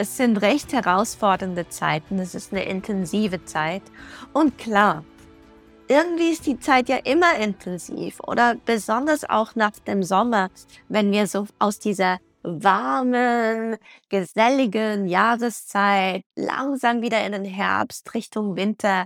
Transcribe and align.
Es 0.00 0.16
sind 0.16 0.38
recht 0.38 0.72
herausfordernde 0.72 1.68
Zeiten. 1.68 2.18
Es 2.20 2.34
ist 2.34 2.54
eine 2.54 2.64
intensive 2.64 3.44
Zeit. 3.44 3.82
Und 4.32 4.56
klar, 4.56 5.04
irgendwie 5.88 6.30
ist 6.30 6.46
die 6.46 6.58
Zeit 6.58 6.88
ja 6.88 6.96
immer 6.96 7.36
intensiv 7.36 8.18
oder 8.26 8.54
besonders 8.64 9.28
auch 9.28 9.54
nach 9.56 9.72
dem 9.72 10.02
Sommer, 10.02 10.48
wenn 10.88 11.12
wir 11.12 11.26
so 11.26 11.46
aus 11.58 11.80
dieser 11.80 12.16
warmen, 12.42 13.76
geselligen 14.08 15.06
Jahreszeit 15.06 16.22
langsam 16.34 17.02
wieder 17.02 17.22
in 17.26 17.32
den 17.32 17.44
Herbst 17.44 18.14
Richtung 18.14 18.56
Winter 18.56 19.04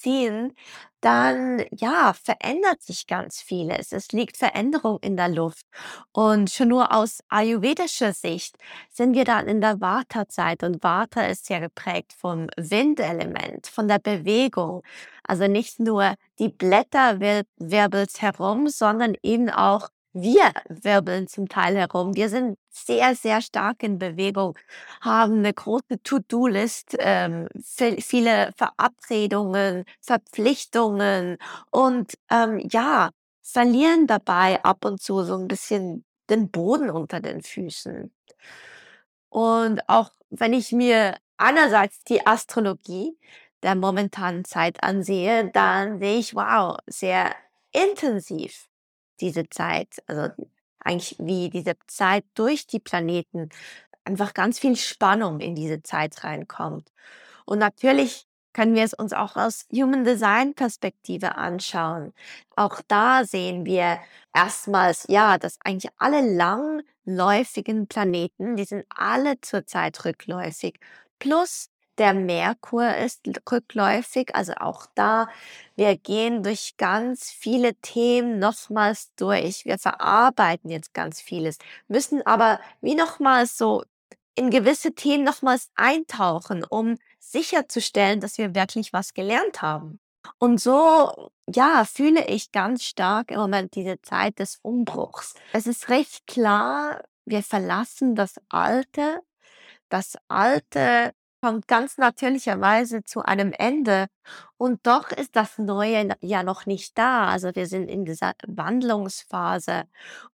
ziehen, 0.00 0.54
dann 1.00 1.62
ja, 1.70 2.14
verändert 2.14 2.82
sich 2.82 3.06
ganz 3.06 3.42
vieles. 3.42 3.92
Es 3.92 4.12
liegt 4.12 4.38
Veränderung 4.38 4.98
in 5.02 5.16
der 5.16 5.28
Luft. 5.28 5.66
Und 6.12 6.50
schon 6.50 6.68
nur 6.68 6.94
aus 6.94 7.20
ayurvedischer 7.28 8.14
Sicht 8.14 8.56
sind 8.90 9.14
wir 9.14 9.24
dann 9.24 9.46
in 9.46 9.60
der 9.60 9.80
Vata-Zeit. 9.80 10.62
Und 10.62 10.82
Vata 10.82 11.26
ist 11.26 11.50
ja 11.50 11.58
geprägt 11.58 12.14
vom 12.14 12.46
Windelement, 12.56 13.66
von 13.66 13.86
der 13.86 13.98
Bewegung. 13.98 14.82
Also 15.24 15.46
nicht 15.46 15.78
nur 15.78 16.14
die 16.38 16.48
Blätter 16.48 17.20
wirbeln 17.20 18.08
herum, 18.18 18.68
sondern 18.68 19.14
eben 19.22 19.50
auch 19.50 19.88
wir 20.14 20.52
wirbeln 20.68 21.26
zum 21.28 21.48
Teil 21.48 21.76
herum. 21.76 22.14
Wir 22.14 22.28
sind 22.28 22.56
sehr, 22.70 23.14
sehr 23.16 23.42
stark 23.42 23.82
in 23.82 23.98
Bewegung, 23.98 24.56
haben 25.00 25.38
eine 25.38 25.52
große 25.52 26.02
To-Do-List, 26.02 26.96
ähm, 27.00 27.48
viele 27.98 28.52
Verabredungen, 28.56 29.84
Verpflichtungen 30.00 31.38
und 31.70 32.14
ähm, 32.30 32.60
ja, 32.70 33.10
verlieren 33.42 34.06
dabei 34.06 34.62
ab 34.64 34.84
und 34.84 35.02
zu 35.02 35.24
so 35.24 35.36
ein 35.36 35.48
bisschen 35.48 36.04
den 36.30 36.50
Boden 36.50 36.90
unter 36.90 37.20
den 37.20 37.42
Füßen. 37.42 38.12
Und 39.28 39.88
auch 39.88 40.10
wenn 40.30 40.52
ich 40.52 40.72
mir 40.72 41.16
einerseits 41.36 42.04
die 42.04 42.26
Astrologie 42.26 43.18
der 43.62 43.74
momentanen 43.74 44.44
Zeit 44.44 44.82
ansehe, 44.82 45.50
dann 45.50 45.98
sehe 45.98 46.18
ich, 46.18 46.34
wow, 46.34 46.78
sehr 46.86 47.34
intensiv 47.72 48.68
diese 49.24 49.48
Zeit, 49.48 50.02
also 50.06 50.28
eigentlich 50.80 51.16
wie 51.18 51.50
diese 51.50 51.74
Zeit 51.86 52.24
durch 52.34 52.66
die 52.66 52.80
Planeten 52.80 53.48
einfach 54.04 54.34
ganz 54.34 54.58
viel 54.58 54.76
Spannung 54.76 55.40
in 55.40 55.54
diese 55.54 55.82
Zeit 55.82 56.24
reinkommt. 56.24 56.92
Und 57.46 57.58
natürlich 57.58 58.26
können 58.52 58.74
wir 58.74 58.84
es 58.84 58.94
uns 58.94 59.12
auch 59.12 59.36
aus 59.36 59.66
Human 59.72 60.04
Design 60.04 60.54
Perspektive 60.54 61.36
anschauen. 61.36 62.12
Auch 62.56 62.82
da 62.86 63.24
sehen 63.24 63.66
wir 63.66 63.98
erstmals, 64.34 65.06
ja, 65.08 65.38
dass 65.38 65.58
eigentlich 65.64 65.90
alle 65.98 66.20
langläufigen 66.20 67.88
Planeten, 67.88 68.56
die 68.56 68.64
sind 68.64 68.84
alle 68.90 69.40
zurzeit 69.40 70.04
rückläufig. 70.04 70.78
Plus 71.18 71.70
der 71.98 72.14
Merkur 72.14 72.96
ist 72.96 73.20
rückläufig, 73.50 74.34
also 74.34 74.54
auch 74.54 74.86
da, 74.94 75.28
wir 75.76 75.96
gehen 75.96 76.42
durch 76.42 76.76
ganz 76.76 77.30
viele 77.30 77.74
Themen 77.76 78.38
nochmals 78.38 79.12
durch. 79.16 79.64
Wir 79.64 79.78
verarbeiten 79.78 80.70
jetzt 80.70 80.94
ganz 80.94 81.20
vieles, 81.20 81.58
müssen 81.88 82.24
aber 82.26 82.60
wie 82.80 82.94
nochmals 82.94 83.56
so 83.56 83.84
in 84.34 84.50
gewisse 84.50 84.94
Themen 84.94 85.24
nochmals 85.24 85.70
eintauchen, 85.76 86.64
um 86.64 86.98
sicherzustellen, 87.18 88.20
dass 88.20 88.38
wir 88.38 88.54
wirklich 88.54 88.92
was 88.92 89.14
gelernt 89.14 89.62
haben. 89.62 90.00
Und 90.38 90.60
so, 90.60 91.30
ja, 91.52 91.84
fühle 91.84 92.26
ich 92.26 92.50
ganz 92.50 92.84
stark 92.84 93.30
im 93.30 93.38
Moment 93.38 93.74
diese 93.74 94.00
Zeit 94.02 94.38
des 94.38 94.58
Umbruchs. 94.62 95.34
Es 95.52 95.66
ist 95.66 95.88
recht 95.88 96.26
klar, 96.26 97.04
wir 97.24 97.42
verlassen 97.42 98.14
das 98.14 98.40
Alte. 98.48 99.20
Das 99.88 100.16
Alte 100.28 101.12
kommt 101.44 101.68
ganz 101.68 101.98
natürlicherweise 101.98 103.04
zu 103.04 103.20
einem 103.20 103.52
Ende 103.52 104.06
und 104.56 104.86
doch 104.86 105.10
ist 105.10 105.36
das 105.36 105.58
Neue 105.58 106.16
ja 106.22 106.42
noch 106.42 106.64
nicht 106.64 106.96
da. 106.96 107.26
Also 107.28 107.54
wir 107.54 107.66
sind 107.66 107.90
in 107.90 108.06
dieser 108.06 108.32
Wandlungsphase 108.46 109.84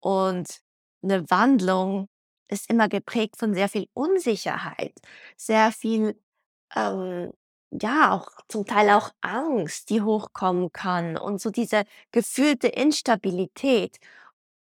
und 0.01 0.49
eine 1.05 1.31
Wandlung 1.31 2.09
ist 2.49 2.69
immer 2.69 2.89
geprägt 2.89 3.37
von 3.39 3.55
sehr 3.55 3.69
viel 3.69 3.87
Unsicherheit, 3.95 4.95
sehr 5.37 5.71
viel, 5.71 6.21
ähm, 6.75 7.33
ja, 7.71 8.11
auch 8.13 8.29
zum 8.49 8.67
Teil 8.67 8.91
auch 8.91 9.11
Angst, 9.21 9.91
die 9.91 10.03
hochkommen 10.03 10.73
kann 10.73 11.17
und 11.17 11.41
so 11.41 11.51
diese 11.51 11.85
gefühlte 12.11 12.67
Instabilität. 12.67 13.99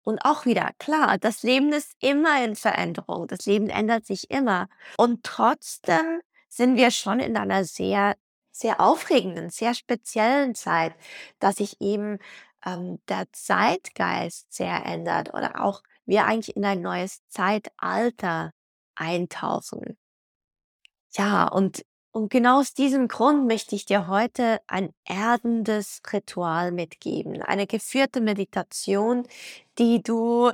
Und 0.03 0.25
auch 0.25 0.45
wieder, 0.45 0.71
klar, 0.79 1.17
das 1.17 1.43
Leben 1.43 1.71
ist 1.71 1.93
immer 2.01 2.43
in 2.43 2.57
Veränderung. 2.57 3.27
Das 3.27 3.45
Leben 3.45 3.69
ändert 3.69 4.05
sich 4.05 4.29
immer. 4.29 4.67
Und 4.97 5.23
trotzdem 5.23 6.21
sind 6.55 6.75
wir 6.77 6.91
schon 6.91 7.19
in 7.19 7.35
einer 7.37 7.65
sehr, 7.65 8.15
sehr 8.51 8.79
aufregenden, 8.79 9.49
sehr 9.49 9.73
speziellen 9.73 10.55
Zeit, 10.55 10.93
dass 11.39 11.55
sich 11.55 11.81
eben 11.81 12.19
ähm, 12.65 12.99
der 13.07 13.25
Zeitgeist 13.31 14.53
sehr 14.53 14.85
ändert 14.85 15.33
oder 15.33 15.63
auch 15.63 15.81
wir 16.05 16.25
eigentlich 16.25 16.55
in 16.55 16.65
ein 16.65 16.81
neues 16.81 17.21
Zeitalter 17.29 18.51
eintauchen. 18.95 19.97
Ja, 21.15 21.47
und, 21.47 21.83
und 22.11 22.29
genau 22.29 22.59
aus 22.59 22.73
diesem 22.73 23.07
Grund 23.07 23.47
möchte 23.47 23.75
ich 23.75 23.85
dir 23.85 24.07
heute 24.07 24.61
ein 24.67 24.93
erdendes 25.05 26.01
Ritual 26.11 26.71
mitgeben, 26.71 27.41
eine 27.41 27.67
geführte 27.67 28.21
Meditation, 28.21 29.27
die 29.79 30.03
du 30.03 30.51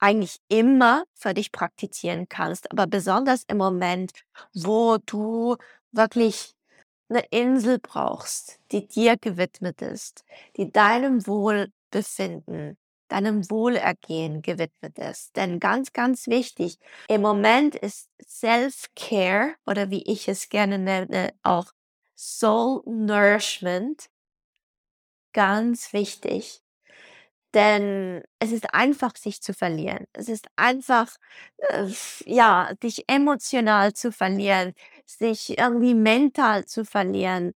eigentlich 0.00 0.38
immer 0.48 1.04
für 1.14 1.34
dich 1.34 1.52
praktizieren 1.52 2.28
kannst, 2.28 2.70
aber 2.72 2.86
besonders 2.86 3.44
im 3.48 3.58
Moment, 3.58 4.12
wo 4.54 4.98
du 4.98 5.56
wirklich 5.92 6.54
eine 7.08 7.24
Insel 7.30 7.78
brauchst, 7.78 8.60
die 8.72 8.86
dir 8.86 9.16
gewidmet 9.16 9.82
ist, 9.82 10.24
die 10.56 10.70
deinem 10.72 11.26
Wohlbefinden, 11.26 12.78
deinem 13.08 13.50
Wohlergehen 13.50 14.42
gewidmet 14.42 14.98
ist. 14.98 15.36
Denn 15.36 15.58
ganz, 15.60 15.92
ganz 15.92 16.28
wichtig, 16.28 16.78
im 17.08 17.22
Moment 17.22 17.74
ist 17.74 18.08
Self-Care 18.22 19.54
oder 19.66 19.90
wie 19.90 20.02
ich 20.04 20.28
es 20.28 20.48
gerne 20.48 20.78
nenne, 20.78 21.32
auch 21.42 21.72
Soul 22.16 22.82
Nourishment 22.86 24.08
ganz 25.32 25.92
wichtig. 25.92 26.62
Denn 27.54 28.22
es 28.38 28.52
ist 28.52 28.72
einfach, 28.74 29.16
sich 29.16 29.42
zu 29.42 29.52
verlieren. 29.54 30.06
Es 30.12 30.28
ist 30.28 30.46
einfach, 30.56 31.16
äh, 31.58 31.86
ja, 32.26 32.72
dich 32.82 33.04
emotional 33.08 33.92
zu 33.92 34.12
verlieren, 34.12 34.72
sich 35.06 35.58
irgendwie 35.58 35.94
mental 35.94 36.64
zu 36.66 36.84
verlieren 36.84 37.52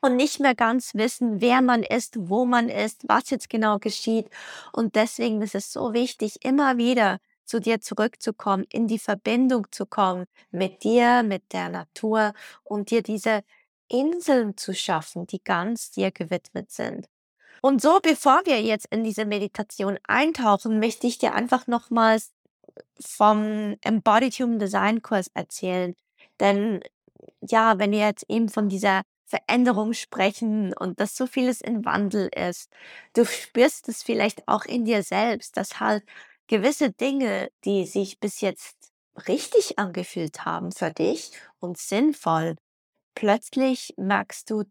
und 0.00 0.16
nicht 0.16 0.40
mehr 0.40 0.54
ganz 0.54 0.94
wissen, 0.94 1.40
wer 1.40 1.62
man 1.62 1.82
ist, 1.82 2.16
wo 2.28 2.44
man 2.44 2.68
ist, 2.68 3.04
was 3.08 3.30
jetzt 3.30 3.48
genau 3.50 3.78
geschieht. 3.78 4.28
Und 4.72 4.96
deswegen 4.96 5.40
ist 5.42 5.54
es 5.54 5.72
so 5.72 5.92
wichtig, 5.92 6.44
immer 6.44 6.76
wieder 6.78 7.18
zu 7.44 7.60
dir 7.60 7.80
zurückzukommen, 7.80 8.64
in 8.70 8.88
die 8.88 8.98
Verbindung 8.98 9.66
zu 9.72 9.86
kommen 9.86 10.26
mit 10.50 10.82
dir, 10.84 11.22
mit 11.22 11.52
der 11.52 11.68
Natur 11.68 12.32
und 12.64 12.90
dir 12.90 13.02
diese 13.02 13.42
Inseln 13.88 14.56
zu 14.56 14.74
schaffen, 14.74 15.26
die 15.26 15.42
ganz 15.44 15.90
dir 15.90 16.10
gewidmet 16.12 16.70
sind. 16.72 17.08
Und 17.62 17.80
so, 17.80 18.00
bevor 18.02 18.42
wir 18.44 18.60
jetzt 18.60 18.86
in 18.90 19.04
diese 19.04 19.24
Meditation 19.24 19.96
eintauchen, 20.08 20.80
möchte 20.80 21.06
ich 21.06 21.18
dir 21.18 21.32
einfach 21.32 21.68
nochmals 21.68 22.32
vom 23.00 23.76
Embodied 23.82 24.34
Human 24.34 24.58
Design 24.58 25.00
Kurs 25.00 25.30
erzählen. 25.32 25.94
Denn 26.40 26.82
ja, 27.40 27.78
wenn 27.78 27.92
wir 27.92 28.00
jetzt 28.00 28.24
eben 28.28 28.48
von 28.48 28.68
dieser 28.68 29.02
Veränderung 29.26 29.92
sprechen 29.92 30.74
und 30.74 30.98
dass 30.98 31.16
so 31.16 31.28
vieles 31.28 31.60
in 31.60 31.84
Wandel 31.84 32.28
ist, 32.34 32.68
du 33.14 33.24
spürst 33.24 33.88
es 33.88 34.02
vielleicht 34.02 34.48
auch 34.48 34.64
in 34.64 34.84
dir 34.84 35.04
selbst, 35.04 35.56
dass 35.56 35.78
halt 35.78 36.04
gewisse 36.48 36.90
Dinge, 36.90 37.48
die 37.64 37.86
sich 37.86 38.18
bis 38.18 38.40
jetzt 38.40 38.92
richtig 39.28 39.78
angefühlt 39.78 40.44
haben 40.44 40.72
für 40.72 40.90
dich 40.90 41.30
und 41.60 41.78
sinnvoll, 41.78 42.56
plötzlich 43.14 43.94
merkst 43.96 44.50
du, 44.50 44.64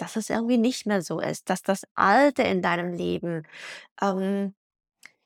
dass 0.00 0.16
es 0.16 0.30
irgendwie 0.30 0.58
nicht 0.58 0.86
mehr 0.86 1.02
so 1.02 1.20
ist, 1.20 1.50
dass 1.50 1.62
das 1.62 1.84
Alte 1.94 2.42
in 2.42 2.62
deinem 2.62 2.92
Leben 2.92 3.44
ähm, 4.00 4.54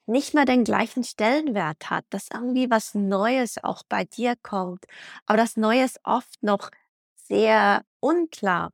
nicht 0.07 0.35
mehr 0.35 0.45
den 0.45 0.65
gleichen 0.65 1.05
Stellenwert 1.05 1.91
hat, 1.91 2.05
dass 2.11 2.29
irgendwie 2.33 2.71
was 2.71 2.95
Neues 2.95 3.63
auch 3.63 3.83
bei 3.89 4.05
dir 4.05 4.35
kommt, 4.43 4.85
aber 5.27 5.39
das 5.39 5.57
Neue 5.57 5.85
ist 5.85 6.01
oft 6.05 6.43
noch 6.43 6.71
sehr 7.17 7.85
unklar. 8.01 8.71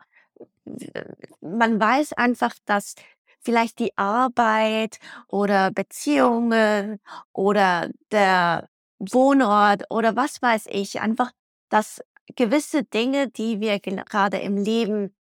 Man 1.40 1.80
weiß 1.80 2.14
einfach, 2.14 2.54
dass 2.64 2.94
vielleicht 3.40 3.78
die 3.78 3.96
Arbeit 3.96 4.98
oder 5.28 5.70
Beziehungen 5.70 7.00
oder 7.32 7.90
der 8.10 8.68
Wohnort 8.98 9.84
oder 9.90 10.16
was 10.16 10.42
weiß 10.42 10.66
ich, 10.70 11.00
einfach, 11.00 11.32
dass 11.68 12.02
gewisse 12.36 12.84
Dinge, 12.84 13.28
die 13.28 13.60
wir 13.60 13.80
gerade 13.80 14.38
im 14.38 14.56
Leben 14.56 15.14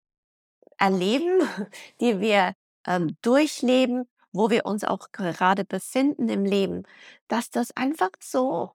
erleben, 0.78 1.40
die 2.00 2.20
wir 2.20 2.55
ähm, 2.87 3.17
durchleben, 3.23 4.08
wo 4.32 4.50
wir 4.50 4.67
uns 4.67 4.84
auch 4.84 5.12
gerade 5.12 5.64
befinden 5.64 6.28
im 6.28 6.44
Leben, 6.44 6.84
dass 7.28 7.50
das 7.50 7.75
einfach 7.76 8.11
so 8.20 8.73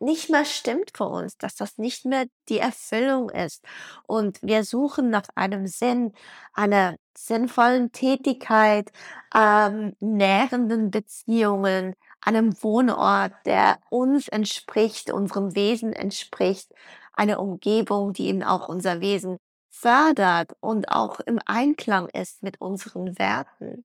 nicht 0.00 0.30
mehr 0.30 0.44
stimmt 0.46 0.92
für 0.96 1.04
uns, 1.04 1.36
dass 1.36 1.56
das 1.56 1.76
nicht 1.78 2.06
mehr 2.06 2.24
die 2.48 2.58
Erfüllung 2.58 3.28
ist. 3.30 3.62
Und 4.06 4.38
wir 4.42 4.64
suchen 4.64 5.10
nach 5.10 5.26
einem 5.34 5.66
Sinn, 5.66 6.14
einer 6.54 6.96
sinnvollen 7.16 7.92
Tätigkeit, 7.92 8.90
ähm, 9.34 9.94
nährenden 10.00 10.90
Beziehungen, 10.90 11.94
einem 12.22 12.62
Wohnort, 12.62 13.32
der 13.44 13.78
uns 13.90 14.28
entspricht, 14.28 15.10
unserem 15.10 15.54
Wesen 15.54 15.92
entspricht, 15.92 16.72
eine 17.12 17.38
Umgebung, 17.38 18.12
die 18.14 18.28
eben 18.28 18.42
auch 18.42 18.68
unser 18.68 19.00
Wesen 19.00 19.38
fördert 19.80 20.52
und 20.60 20.88
auch 20.88 21.20
im 21.20 21.38
Einklang 21.46 22.08
ist 22.08 22.42
mit 22.42 22.60
unseren 22.60 23.18
Werten 23.18 23.84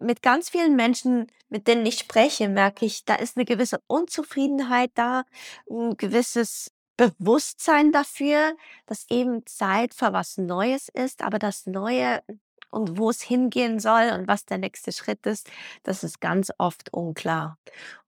mit 0.00 0.22
ganz 0.22 0.48
vielen 0.50 0.76
Menschen, 0.76 1.26
mit 1.48 1.68
denen 1.68 1.84
ich 1.86 1.98
spreche, 1.98 2.48
merke 2.48 2.86
ich, 2.86 3.04
da 3.04 3.14
ist 3.14 3.36
eine 3.36 3.44
gewisse 3.44 3.82
Unzufriedenheit 3.86 4.90
da, 4.94 5.24
ein 5.70 5.96
gewisses 5.96 6.70
Bewusstsein 6.96 7.92
dafür, 7.92 8.56
dass 8.86 9.06
eben 9.10 9.44
Zeit 9.46 9.94
für 9.94 10.12
was 10.12 10.36
Neues 10.38 10.88
ist, 10.88 11.22
aber 11.22 11.38
das 11.38 11.66
Neue 11.66 12.22
und 12.70 12.96
wo 12.98 13.10
es 13.10 13.20
hingehen 13.20 13.80
soll 13.80 14.10
und 14.14 14.28
was 14.28 14.46
der 14.46 14.58
nächste 14.58 14.92
Schritt 14.92 15.26
ist, 15.26 15.50
das 15.82 16.04
ist 16.04 16.20
ganz 16.20 16.50
oft 16.58 16.92
unklar. 16.92 17.58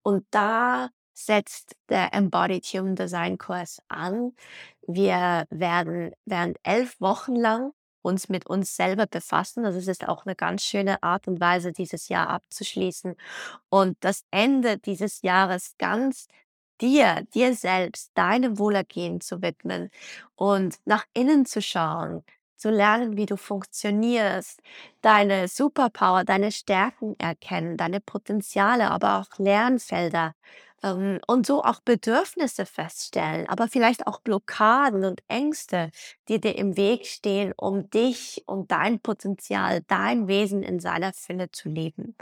Und 0.03 0.27
da 0.31 0.91
setzt 1.15 1.77
der 1.89 2.13
Embodied 2.15 2.65
Human 2.67 2.97
Design 2.97 3.39
Kurs 3.39 3.81
an. 3.89 4.33
Wir 4.87 5.47
werden 5.51 6.13
während 6.27 6.59
elf 6.65 7.01
Wochen 7.01 7.37
lang 7.37 7.73
uns 8.03 8.29
mit 8.29 8.47
uns 8.47 8.77
selber 8.77 9.07
befassen. 9.07 9.65
Also 9.65 9.79
es 9.79 9.89
ist 9.89 10.07
auch 10.09 10.27
eine 10.27 10.37
ganz 10.37 10.63
schöne 10.65 11.03
Art 11.03 11.27
und 11.29 11.41
Weise, 11.41 11.73
dieses 11.73 12.09
Jahr 12.09 12.29
abzuschließen 12.29 13.17
und 13.71 13.97
das 14.01 14.25
Ende 14.31 14.79
dieses 14.79 15.23
Jahres 15.23 15.75
ganz 15.79 16.29
dir, 16.81 17.23
dir 17.35 17.55
selbst, 17.55 18.11
deinem 18.15 18.59
Wohlergehen 18.59 19.21
zu 19.21 19.43
widmen 19.43 19.91
und 20.37 20.77
nach 20.85 21.05
innen 21.15 21.47
zu 21.47 21.63
schauen, 21.63 22.25
zu 22.57 22.71
lernen, 22.71 23.17
wie 23.17 23.27
du 23.27 23.37
funktionierst, 23.37 24.61
deine 25.03 25.49
Superpower, 25.49 26.25
deine 26.25 26.53
Stärken 26.53 27.15
erkennen, 27.19 27.77
deine 27.77 28.01
Potenziale, 28.01 28.91
aber 28.91 29.21
auch 29.21 29.39
Lernfelder 29.39 30.35
ähm, 30.85 31.21
und 31.27 31.47
so 31.47 31.65
auch 31.65 31.81
Bedürfnisse 31.81 32.67
feststellen, 32.67 33.49
aber 33.49 33.69
vielleicht 33.69 34.07
auch 34.07 34.21
Blockaden 34.21 35.05
und 35.05 35.23
Ängste, 35.29 35.91
die 36.29 36.41
dir 36.41 36.57
im 36.57 36.77
Weg 36.77 37.07
stehen, 37.07 37.53
um 37.57 37.91
dich 37.91 38.45
und 38.47 38.71
dein 38.71 39.01
Potenzial, 39.01 39.83
dein 39.89 40.29
Wesen 40.29 40.63
in 40.63 40.79
seiner 40.81 41.13
Fülle 41.15 41.51
zu 41.51 41.69
leben. 41.71 42.15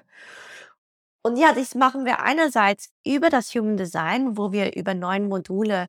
Und 1.22 1.36
ja, 1.36 1.52
das 1.52 1.74
machen 1.74 2.04
wir 2.04 2.20
einerseits 2.20 2.90
über 3.04 3.30
das 3.30 3.54
Human 3.54 3.76
Design, 3.76 4.36
wo 4.36 4.52
wir 4.52 4.74
über 4.76 4.94
neun 4.94 5.28
Module 5.28 5.86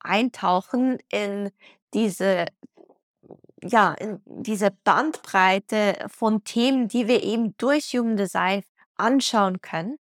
eintauchen 0.00 0.98
in 1.10 1.50
diese 1.94 2.46
ja, 3.62 3.92
in 3.94 4.22
diese 4.24 4.70
Bandbreite 4.84 6.06
von 6.08 6.44
Themen, 6.44 6.88
die 6.88 7.08
wir 7.08 7.22
eben 7.22 7.54
durch 7.58 7.92
Human 7.92 8.16
Design 8.16 8.62
anschauen 8.96 9.60
können. 9.60 9.98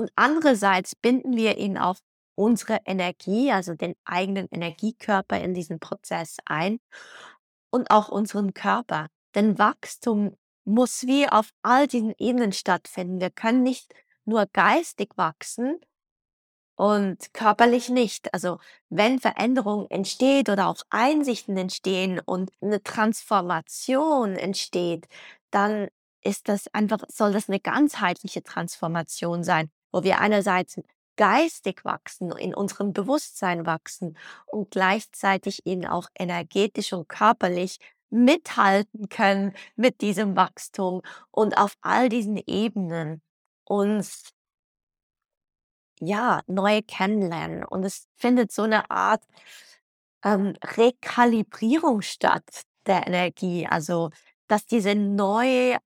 Und 0.00 0.10
andererseits 0.16 0.96
binden 0.96 1.36
wir 1.36 1.58
ihn 1.58 1.76
auf 1.76 1.98
unsere 2.34 2.78
Energie, 2.86 3.52
also 3.52 3.74
den 3.74 3.94
eigenen 4.06 4.48
Energiekörper 4.50 5.38
in 5.38 5.52
diesen 5.52 5.78
Prozess 5.78 6.38
ein 6.46 6.80
und 7.68 7.90
auch 7.90 8.08
unseren 8.08 8.54
Körper. 8.54 9.08
Denn 9.34 9.58
Wachstum 9.58 10.38
muss 10.64 11.06
wie 11.06 11.28
auf 11.28 11.50
all 11.60 11.86
diesen 11.86 12.14
Ebenen 12.16 12.52
stattfinden. 12.52 13.20
Wir 13.20 13.28
können 13.28 13.62
nicht 13.62 13.92
nur 14.24 14.46
geistig 14.54 15.10
wachsen 15.16 15.78
und 16.76 17.34
körperlich 17.34 17.90
nicht. 17.90 18.32
Also 18.32 18.58
wenn 18.88 19.18
Veränderung 19.18 19.86
entsteht 19.90 20.48
oder 20.48 20.68
auch 20.68 20.80
Einsichten 20.88 21.58
entstehen 21.58 22.22
und 22.24 22.50
eine 22.62 22.82
Transformation 22.82 24.36
entsteht, 24.36 25.08
dann 25.50 25.88
ist 26.22 26.48
das 26.48 26.68
einfach, 26.72 27.00
soll 27.08 27.34
das 27.34 27.50
eine 27.50 27.60
ganzheitliche 27.60 28.42
Transformation 28.42 29.44
sein 29.44 29.70
wo 29.92 30.02
wir 30.02 30.20
einerseits 30.20 30.80
geistig 31.16 31.84
wachsen, 31.84 32.32
in 32.32 32.54
unserem 32.54 32.92
Bewusstsein 32.92 33.66
wachsen 33.66 34.16
und 34.46 34.70
gleichzeitig 34.70 35.66
eben 35.66 35.86
auch 35.86 36.08
energetisch 36.18 36.92
und 36.92 37.08
körperlich 37.08 37.78
mithalten 38.10 39.08
können 39.08 39.54
mit 39.76 40.00
diesem 40.00 40.36
Wachstum 40.36 41.02
und 41.30 41.58
auf 41.58 41.74
all 41.82 42.08
diesen 42.08 42.36
Ebenen 42.36 43.22
uns 43.64 44.32
ja 46.00 46.40
neu 46.46 46.82
kennenlernen. 46.82 47.64
Und 47.64 47.84
es 47.84 48.08
findet 48.16 48.52
so 48.52 48.62
eine 48.62 48.90
Art 48.90 49.22
ähm, 50.24 50.54
Rekalibrierung 50.64 52.02
statt 52.02 52.62
der 52.86 53.06
Energie, 53.06 53.66
also 53.66 54.10
dass 54.48 54.66
diese 54.66 54.94
neue 54.94 55.78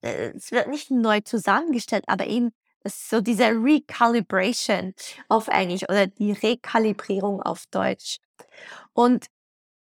es 0.00 0.52
wird 0.52 0.68
nicht 0.68 0.90
neu 0.90 1.20
zusammengestellt, 1.20 2.04
aber 2.06 2.26
eben 2.26 2.52
so 2.84 3.20
diese 3.20 3.48
Recalibration 3.48 4.94
auf 5.28 5.48
Englisch 5.48 5.82
oder 5.88 6.06
die 6.06 6.32
Rekalibrierung 6.32 7.42
auf 7.42 7.66
Deutsch. 7.66 8.18
Und 8.92 9.26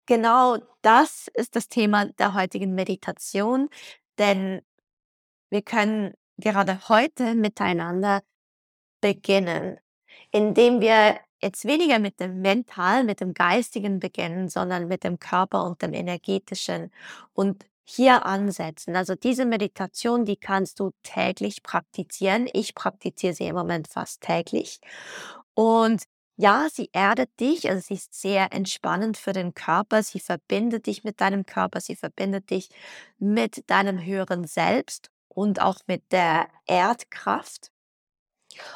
genau 0.06 0.58
das 0.82 1.28
ist 1.34 1.56
das 1.56 1.68
Thema 1.68 2.06
der 2.06 2.34
heutigen 2.34 2.74
Meditation, 2.74 3.68
denn 4.18 4.62
wir 5.50 5.62
können 5.62 6.14
gerade 6.36 6.88
heute 6.88 7.34
miteinander 7.34 8.22
beginnen, 9.00 9.78
indem 10.30 10.80
wir 10.80 11.20
jetzt 11.40 11.64
weniger 11.66 11.98
mit 11.98 12.20
dem 12.20 12.40
Mentalen, 12.40 13.06
mit 13.06 13.20
dem 13.20 13.34
Geistigen 13.34 14.00
beginnen, 14.00 14.48
sondern 14.48 14.88
mit 14.88 15.04
dem 15.04 15.18
Körper 15.18 15.64
und 15.64 15.82
dem 15.82 15.92
Energetischen 15.92 16.90
und 17.34 17.66
hier 17.84 18.26
ansetzen. 18.26 18.96
Also 18.96 19.14
diese 19.14 19.44
Meditation, 19.44 20.24
die 20.24 20.36
kannst 20.36 20.80
du 20.80 20.90
täglich 21.02 21.62
praktizieren. 21.62 22.48
Ich 22.52 22.74
praktiziere 22.74 23.34
sie 23.34 23.46
im 23.46 23.54
Moment 23.56 23.88
fast 23.88 24.22
täglich. 24.22 24.80
Und 25.54 26.04
ja, 26.36 26.68
sie 26.72 26.90
erdet 26.92 27.38
dich, 27.38 27.68
also 27.70 27.80
sie 27.80 27.94
ist 27.94 28.12
sehr 28.20 28.52
entspannend 28.52 29.16
für 29.16 29.32
den 29.32 29.54
Körper. 29.54 30.02
Sie 30.02 30.18
verbindet 30.20 30.86
dich 30.86 31.04
mit 31.04 31.20
deinem 31.20 31.46
Körper, 31.46 31.80
sie 31.80 31.94
verbindet 31.96 32.50
dich 32.50 32.70
mit 33.18 33.70
deinem 33.70 34.04
höheren 34.04 34.44
Selbst 34.44 35.10
und 35.28 35.60
auch 35.60 35.78
mit 35.86 36.10
der 36.12 36.48
Erdkraft. 36.66 37.70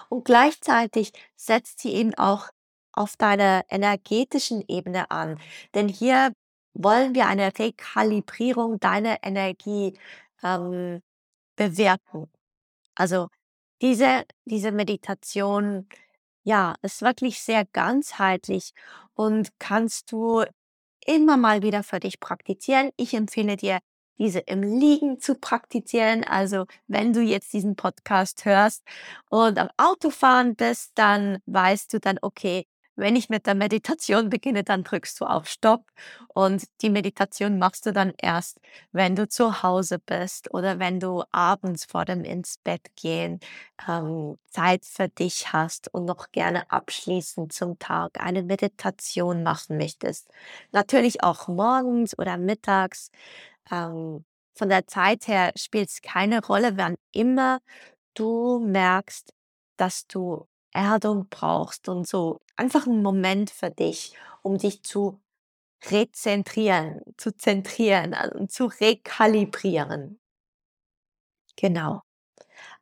Und 0.08 0.24
gleichzeitig 0.24 1.12
setzt 1.36 1.80
sie 1.80 1.94
eben 1.94 2.14
auch 2.14 2.48
auf 2.92 3.16
deiner 3.16 3.64
energetischen 3.68 4.64
Ebene 4.68 5.10
an. 5.10 5.40
Denn 5.74 5.88
hier 5.88 6.32
wollen 6.78 7.14
wir 7.14 7.26
eine 7.26 7.52
Rekalibrierung 7.58 8.80
deiner 8.80 9.18
Energie 9.22 9.94
ähm, 10.42 11.02
bewirken. 11.56 12.30
Also 12.94 13.28
diese, 13.82 14.24
diese 14.44 14.72
Meditation, 14.72 15.88
ja, 16.44 16.76
ist 16.82 17.02
wirklich 17.02 17.40
sehr 17.42 17.64
ganzheitlich 17.66 18.72
und 19.14 19.50
kannst 19.58 20.12
du 20.12 20.44
immer 21.06 21.36
mal 21.36 21.62
wieder 21.62 21.82
für 21.82 22.00
dich 22.00 22.20
praktizieren. 22.20 22.90
Ich 22.96 23.14
empfehle 23.14 23.56
dir, 23.56 23.80
diese 24.18 24.40
im 24.40 24.62
Liegen 24.62 25.20
zu 25.20 25.34
praktizieren. 25.36 26.24
Also 26.24 26.66
wenn 26.86 27.12
du 27.12 27.20
jetzt 27.22 27.52
diesen 27.52 27.76
Podcast 27.76 28.44
hörst 28.44 28.84
und 29.30 29.58
am 29.58 29.68
Autofahren 29.76 30.56
bist, 30.56 30.92
dann 30.96 31.38
weißt 31.46 31.92
du 31.92 32.00
dann, 32.00 32.18
okay, 32.22 32.66
wenn 32.98 33.16
ich 33.16 33.28
mit 33.28 33.46
der 33.46 33.54
Meditation 33.54 34.28
beginne, 34.28 34.64
dann 34.64 34.84
drückst 34.84 35.20
du 35.20 35.24
auf 35.24 35.48
Stopp 35.48 35.84
und 36.28 36.64
die 36.82 36.90
Meditation 36.90 37.58
machst 37.58 37.86
du 37.86 37.92
dann 37.92 38.12
erst, 38.18 38.60
wenn 38.92 39.16
du 39.16 39.28
zu 39.28 39.62
Hause 39.62 39.98
bist 39.98 40.52
oder 40.52 40.78
wenn 40.78 41.00
du 41.00 41.22
abends 41.30 41.84
vor 41.84 42.04
dem 42.04 42.24
ins 42.24 42.58
Bett 42.58 42.82
gehen 42.96 43.40
ähm, 43.88 44.38
Zeit 44.50 44.84
für 44.84 45.08
dich 45.08 45.52
hast 45.52 45.92
und 45.94 46.04
noch 46.04 46.32
gerne 46.32 46.70
abschließend 46.70 47.52
zum 47.52 47.78
Tag 47.78 48.20
eine 48.20 48.42
Meditation 48.42 49.42
machen 49.42 49.78
möchtest. 49.78 50.28
Natürlich 50.72 51.22
auch 51.22 51.48
morgens 51.48 52.18
oder 52.18 52.36
mittags. 52.36 53.10
Ähm, 53.70 54.24
von 54.54 54.68
der 54.68 54.86
Zeit 54.88 55.28
her 55.28 55.52
spielt 55.56 55.88
es 55.90 56.02
keine 56.02 56.44
Rolle, 56.44 56.76
wann 56.76 56.96
immer 57.12 57.60
du 58.14 58.58
merkst, 58.60 59.32
dass 59.76 60.06
du 60.08 60.48
Erdung 60.72 61.28
brauchst 61.30 61.88
und 61.88 62.06
so 62.06 62.40
einfach 62.58 62.86
'n 62.86 63.02
Moment 63.02 63.50
für 63.50 63.70
dich, 63.70 64.14
um 64.42 64.58
dich 64.58 64.82
zu 64.82 65.20
rezentrieren, 65.90 67.02
zu 67.18 67.36
zentrieren, 67.36 68.14
also 68.14 68.46
zu 68.48 68.66
rekalibrieren. 68.66 70.18
Genau. 71.56 72.02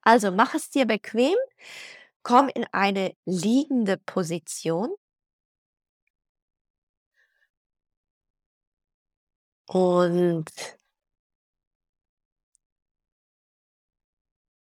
Also, 0.02 0.32
mach 0.32 0.54
es 0.54 0.70
dir 0.70 0.86
bequem, 0.86 1.36
komm 2.24 2.48
in 2.50 2.66
eine 2.72 3.14
liegende 3.26 3.98
Position 3.98 4.90
und 9.68 10.50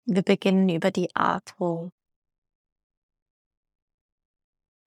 wir 0.08 0.22
beginnen 0.24 0.70
über 0.70 0.90
die 0.92 1.16
Atmung. 1.16 1.92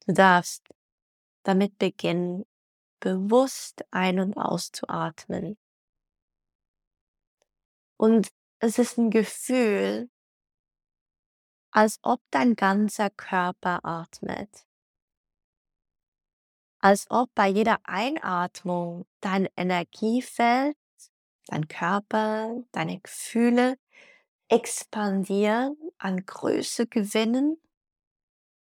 Du 0.08 0.14
darfst 0.14 0.66
damit 1.42 1.76
beginnen, 1.78 2.46
bewusst 2.98 3.84
ein 3.90 4.20
und 4.20 4.38
auszuatmen. 4.38 5.58
Und 8.00 8.28
es 8.60 8.78
ist 8.78 8.96
'n 8.96 9.10
Gefühl 9.10 10.08
als 11.72 11.98
ob 12.02 12.20
dein 12.30 12.54
ganzer 12.56 13.10
Körper 13.10 13.84
atmet. 13.84 14.64
Als 16.80 17.06
ob 17.10 17.34
bei 17.34 17.48
jeder 17.48 17.78
Einatmung 17.84 19.04
dein 19.20 19.48
Energiefeld, 19.56 20.76
dein 21.48 21.68
Körper, 21.68 22.62
deine 22.72 23.00
Gefühle 23.00 23.76
expandieren, 24.48 25.76
an 25.98 26.24
Größe 26.24 26.86
gewinnen 26.86 27.60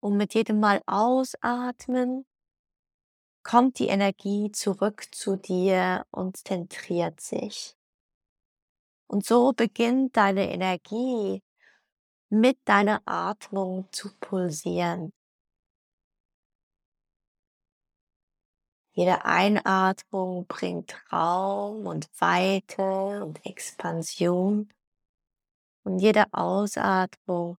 und 0.06 0.16
mit 0.16 0.34
jedem 0.34 0.60
Mal 0.60 0.82
ausatmen 0.86 2.24
kommt 3.42 3.80
die 3.80 3.88
Energie 3.88 4.52
zurück 4.52 5.08
zu 5.12 5.34
dir 5.36 6.06
und 6.12 6.36
zentriert 6.36 7.20
sich. 7.20 7.76
Und 9.08 9.26
so 9.26 9.52
beginnt 9.52 10.16
deine 10.16 10.52
Energie 10.52 11.42
mit 12.28 12.56
deiner 12.66 13.02
Atmung 13.04 13.88
zu 13.90 14.14
pulsieren. 14.20 15.12
Jede 18.92 19.24
Einatmung 19.24 20.46
bringt 20.46 20.96
Raum 21.12 21.86
und 21.88 22.08
Weite 22.20 23.24
und 23.24 23.44
Expansion. 23.44 24.72
Und 25.82 25.98
jede 25.98 26.32
Ausatmung 26.32 27.58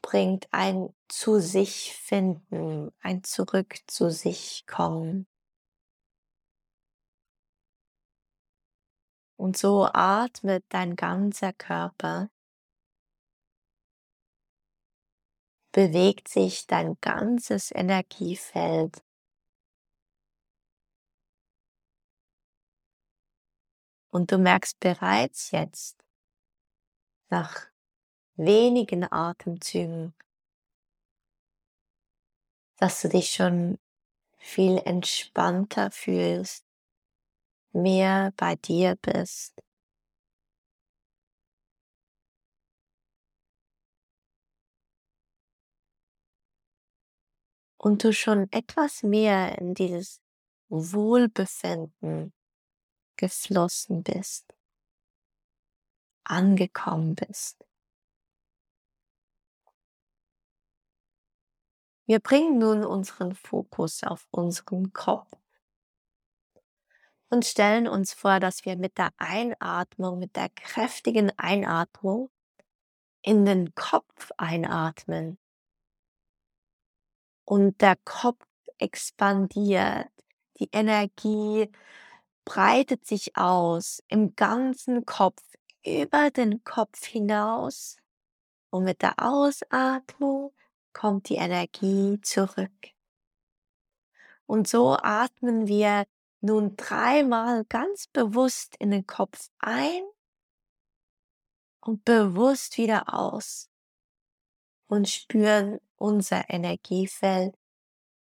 bringt 0.00 0.46
ein 1.08 1.10
Zu-sich-Finden, 1.10 2.92
ein 3.00 3.24
Zurück-zu-sich-Kommen. 3.24 5.26
Und 9.36 9.56
so 9.56 9.86
atmet 9.86 10.66
dein 10.68 10.96
ganzer 10.96 11.54
Körper. 11.54 12.28
Bewegt 15.72 16.28
sich 16.28 16.66
dein 16.66 17.00
ganzes 17.00 17.70
Energiefeld. 17.70 19.02
Und 24.10 24.32
du 24.32 24.38
merkst 24.38 24.80
bereits 24.80 25.52
jetzt, 25.52 26.04
nach 27.30 27.70
wenigen 28.36 29.10
Atemzügen, 29.10 30.14
dass 32.78 33.02
du 33.02 33.08
dich 33.08 33.30
schon 33.30 33.78
viel 34.38 34.78
entspannter 34.84 35.90
fühlst, 35.90 36.64
mehr 37.72 38.32
bei 38.36 38.56
dir 38.56 38.96
bist. 38.96 39.60
Und 47.80 48.02
du 48.02 48.12
schon 48.12 48.50
etwas 48.50 49.02
mehr 49.02 49.58
in 49.58 49.74
dieses 49.74 50.20
Wohlbefinden 50.68 52.32
geflossen 53.16 54.02
bist, 54.02 54.52
angekommen 56.24 57.14
bist. 57.14 57.67
Wir 62.08 62.20
bringen 62.20 62.56
nun 62.56 62.86
unseren 62.86 63.34
Fokus 63.34 64.02
auf 64.02 64.26
unseren 64.30 64.94
Kopf 64.94 65.30
und 67.28 67.44
stellen 67.44 67.86
uns 67.86 68.14
vor, 68.14 68.40
dass 68.40 68.64
wir 68.64 68.78
mit 68.78 68.96
der 68.96 69.10
Einatmung, 69.18 70.18
mit 70.18 70.34
der 70.34 70.48
kräftigen 70.48 71.30
Einatmung 71.38 72.30
in 73.20 73.44
den 73.44 73.74
Kopf 73.74 74.30
einatmen 74.38 75.36
und 77.44 77.78
der 77.82 77.96
Kopf 78.06 78.42
expandiert. 78.78 80.08
Die 80.60 80.70
Energie 80.72 81.70
breitet 82.46 83.04
sich 83.04 83.36
aus 83.36 84.02
im 84.08 84.34
ganzen 84.34 85.04
Kopf, 85.04 85.42
über 85.84 86.30
den 86.30 86.64
Kopf 86.64 87.04
hinaus. 87.04 87.96
Und 88.70 88.84
mit 88.84 89.02
der 89.02 89.14
Ausatmung 89.18 90.54
kommt 90.92 91.28
die 91.28 91.36
Energie 91.36 92.20
zurück. 92.22 92.72
Und 94.46 94.66
so 94.66 94.96
atmen 94.96 95.66
wir 95.66 96.06
nun 96.40 96.76
dreimal 96.76 97.64
ganz 97.64 98.06
bewusst 98.06 98.76
in 98.78 98.90
den 98.90 99.06
Kopf 99.06 99.50
ein 99.58 100.02
und 101.80 102.04
bewusst 102.04 102.78
wieder 102.78 103.12
aus 103.12 103.70
und 104.86 105.08
spüren 105.08 105.80
unser 105.96 106.48
Energiefeld 106.48 107.56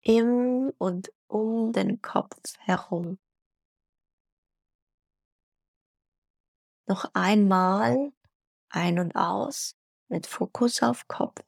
im 0.03 0.73
und 0.79 1.13
um 1.29 1.73
den 1.73 2.01
Kopf 2.03 2.59
herum. 2.61 3.19
Noch 6.87 7.11
einmal 7.15 8.13
ein 8.71 8.99
und 8.99 9.15
aus 9.15 9.77
mit 10.09 10.27
Fokus 10.27 10.83
auf 10.83 11.07
Kopf. 11.07 11.48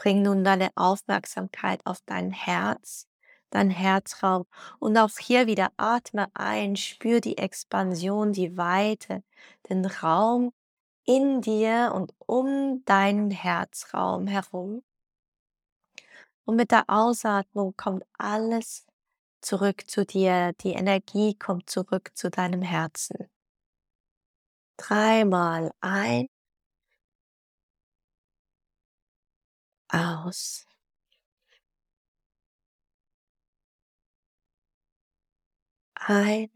Bring 0.00 0.22
nun 0.22 0.44
deine 0.44 0.70
Aufmerksamkeit 0.76 1.84
auf 1.84 1.98
dein 2.06 2.30
Herz, 2.30 3.06
dein 3.50 3.68
Herzraum 3.68 4.46
und 4.78 4.96
auch 4.96 5.10
hier 5.18 5.46
wieder 5.46 5.72
atme 5.76 6.28
ein, 6.32 6.76
spür 6.76 7.20
die 7.20 7.36
Expansion, 7.36 8.32
die 8.32 8.56
Weite, 8.56 9.22
den 9.68 9.84
Raum 9.84 10.54
in 11.04 11.42
dir 11.42 11.92
und 11.94 12.14
um 12.16 12.82
deinen 12.86 13.30
Herzraum 13.30 14.26
herum. 14.26 14.82
Und 16.46 16.56
mit 16.56 16.70
der 16.70 16.84
Ausatmung 16.88 17.74
kommt 17.76 18.04
alles 18.16 18.86
zurück 19.42 19.84
zu 19.86 20.06
dir, 20.06 20.54
die 20.62 20.72
Energie 20.72 21.34
kommt 21.34 21.68
zurück 21.68 22.12
zu 22.14 22.30
deinem 22.30 22.62
Herzen. 22.62 23.28
Dreimal 24.78 25.72
ein 25.82 26.26
aus. 29.92 30.66
Ein. 35.96 36.50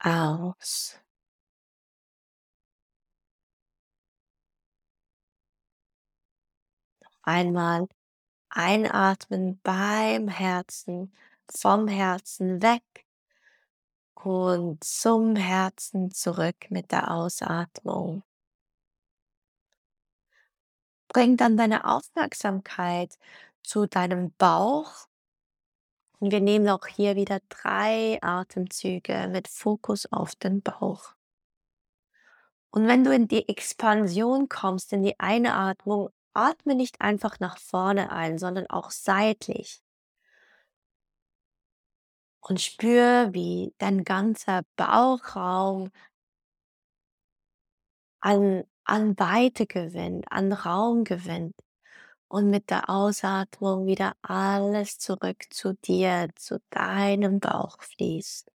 Aus. 0.00 0.96
Noch 7.02 7.10
einmal 7.22 7.88
einatmen 8.50 9.60
beim 9.62 10.28
Herzen, 10.28 11.14
vom 11.50 11.88
Herzen 11.88 12.62
weg 12.62 13.03
und 14.24 14.82
zum 14.82 15.36
Herzen 15.36 16.10
zurück 16.10 16.70
mit 16.70 16.90
der 16.92 17.10
Ausatmung. 17.10 18.22
Bring 21.08 21.36
dann 21.36 21.56
deine 21.56 21.84
Aufmerksamkeit 21.84 23.18
zu 23.62 23.86
deinem 23.86 24.32
Bauch. 24.36 25.06
Und 26.18 26.32
wir 26.32 26.40
nehmen 26.40 26.68
auch 26.68 26.86
hier 26.86 27.16
wieder 27.16 27.40
drei 27.48 28.18
Atemzüge 28.22 29.28
mit 29.30 29.48
Fokus 29.48 30.06
auf 30.10 30.34
den 30.36 30.62
Bauch. 30.62 31.14
Und 32.70 32.88
wenn 32.88 33.04
du 33.04 33.14
in 33.14 33.28
die 33.28 33.48
Expansion 33.48 34.48
kommst, 34.48 34.92
in 34.92 35.02
die 35.02 35.20
Einatmung, 35.20 36.10
atme 36.32 36.74
nicht 36.74 37.00
einfach 37.00 37.38
nach 37.38 37.58
vorne 37.58 38.10
ein, 38.10 38.38
sondern 38.38 38.68
auch 38.68 38.90
seitlich. 38.90 39.83
Und 42.46 42.60
spür, 42.60 43.30
wie 43.32 43.74
dein 43.78 44.04
ganzer 44.04 44.62
Bauchraum 44.76 45.90
an, 48.20 48.64
an 48.84 49.18
Weite 49.18 49.66
gewinnt, 49.66 50.30
an 50.30 50.52
Raum 50.52 51.04
gewinnt. 51.04 51.54
Und 52.28 52.50
mit 52.50 52.70
der 52.70 52.90
Ausatmung 52.90 53.86
wieder 53.86 54.14
alles 54.22 54.98
zurück 54.98 55.44
zu 55.50 55.74
dir, 55.74 56.28
zu 56.36 56.60
deinem 56.70 57.40
Bauch 57.40 57.80
fließt. 57.82 58.50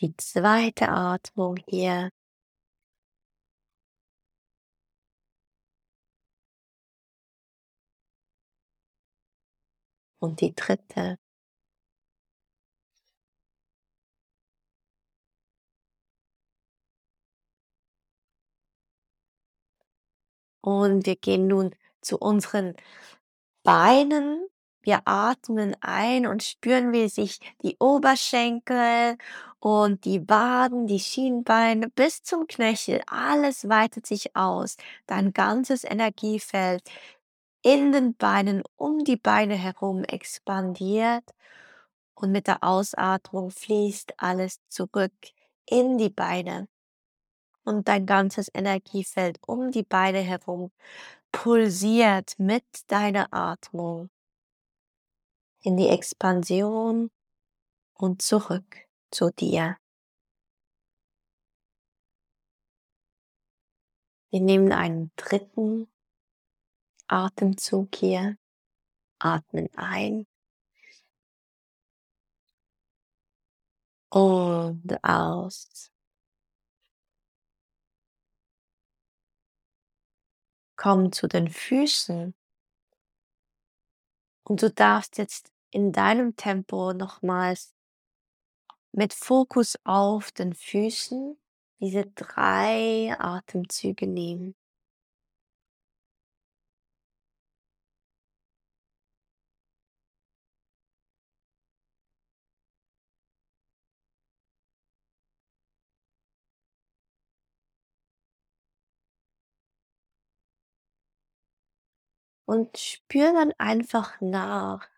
Die 0.00 0.16
zweite 0.16 0.88
Atmung 0.88 1.56
hier. 1.68 2.10
Und 10.24 10.40
die 10.40 10.54
dritte. 10.54 11.18
Und 20.62 21.04
wir 21.04 21.16
gehen 21.16 21.46
nun 21.46 21.74
zu 22.00 22.16
unseren 22.18 22.74
Beinen. 23.64 24.48
Wir 24.80 25.02
atmen 25.04 25.76
ein 25.82 26.26
und 26.26 26.42
spüren, 26.42 26.92
wie 26.92 27.08
sich 27.08 27.38
die 27.62 27.76
Oberschenkel 27.78 29.18
und 29.58 30.06
die 30.06 30.26
Waden, 30.26 30.86
die 30.86 31.00
Schienbeine 31.00 31.90
bis 31.90 32.22
zum 32.22 32.46
Knöchel, 32.46 33.02
alles 33.06 33.68
weitet 33.68 34.06
sich 34.06 34.34
aus. 34.36 34.76
Dein 35.06 35.34
ganzes 35.34 35.84
Energiefeld 35.84 36.82
in 37.64 37.92
den 37.92 38.14
Beinen, 38.14 38.62
um 38.76 39.04
die 39.04 39.16
Beine 39.16 39.56
herum 39.56 40.04
expandiert 40.04 41.24
und 42.14 42.30
mit 42.30 42.46
der 42.46 42.62
Ausatmung 42.62 43.50
fließt 43.50 44.14
alles 44.18 44.60
zurück 44.68 45.14
in 45.66 45.96
die 45.96 46.10
Beine 46.10 46.68
und 47.64 47.88
dein 47.88 48.04
ganzes 48.04 48.50
Energiefeld 48.52 49.38
um 49.46 49.70
die 49.70 49.82
Beine 49.82 50.20
herum 50.20 50.72
pulsiert 51.32 52.34
mit 52.38 52.64
deiner 52.88 53.32
Atmung 53.32 54.10
in 55.62 55.78
die 55.78 55.88
Expansion 55.88 57.10
und 57.94 58.20
zurück 58.20 58.76
zu 59.10 59.30
dir. 59.30 59.78
Wir 64.30 64.40
nehmen 64.40 64.72
einen 64.72 65.12
dritten 65.16 65.88
Atemzug 67.08 67.94
hier, 67.96 68.36
atmen 69.18 69.68
ein 69.76 70.26
und 74.10 74.98
aus. 75.02 75.90
Komm 80.76 81.12
zu 81.12 81.28
den 81.28 81.48
Füßen 81.48 82.34
und 84.44 84.62
du 84.62 84.70
darfst 84.70 85.18
jetzt 85.18 85.50
in 85.70 85.92
deinem 85.92 86.36
Tempo 86.36 86.92
nochmals 86.92 87.74
mit 88.92 89.12
Fokus 89.12 89.76
auf 89.84 90.30
den 90.32 90.54
Füßen 90.54 91.36
diese 91.80 92.06
drei 92.06 93.14
Atemzüge 93.18 94.06
nehmen. 94.06 94.54
Und 112.46 112.78
spür 112.78 113.32
dann 113.32 113.52
einfach 113.58 114.20
nach. 114.20 114.88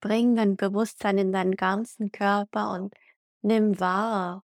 Bring 0.00 0.36
dein 0.36 0.56
Bewusstsein 0.56 1.18
in 1.18 1.32
deinen 1.32 1.56
ganzen 1.56 2.10
Körper 2.10 2.72
und 2.72 2.94
nimm 3.42 3.78
wahr, 3.80 4.44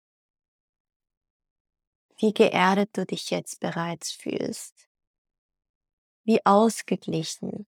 wie 2.19 2.33
geerdet 2.33 2.91
du 2.97 3.07
dich 3.07 3.31
jetzt 3.31 3.61
bereits 3.61 4.13
fühlst. 4.13 4.89
Wie 6.25 6.45
ausgeglichen. 6.45 7.67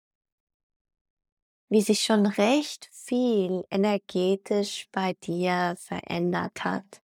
Wie 1.68 1.80
sich 1.80 2.00
schon 2.00 2.26
recht 2.26 2.88
viel 2.92 3.64
energetisch 3.70 4.88
bei 4.92 5.14
dir 5.14 5.74
verändert 5.78 6.64
hat. 6.64 7.01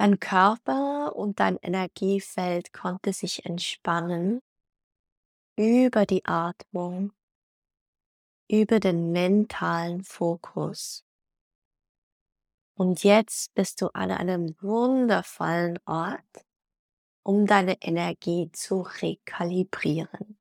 Dein 0.00 0.18
Körper 0.18 1.14
und 1.14 1.40
dein 1.40 1.58
Energiefeld 1.58 2.72
konnte 2.72 3.12
sich 3.12 3.44
entspannen 3.44 4.40
über 5.58 6.06
die 6.06 6.24
Atmung, 6.24 7.12
über 8.50 8.80
den 8.80 9.12
mentalen 9.12 10.02
Fokus. 10.02 11.04
Und 12.78 13.04
jetzt 13.04 13.52
bist 13.52 13.82
du 13.82 13.88
an 13.88 14.10
einem 14.10 14.56
wundervollen 14.62 15.78
Ort, 15.84 16.46
um 17.22 17.44
deine 17.44 17.76
Energie 17.82 18.50
zu 18.52 18.80
rekalibrieren. 18.80 20.38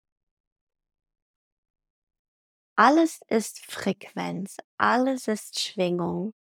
Alles 2.78 3.20
ist 3.28 3.60
Frequenz, 3.60 4.56
alles 4.78 5.28
ist 5.28 5.60
Schwingung. 5.60 6.34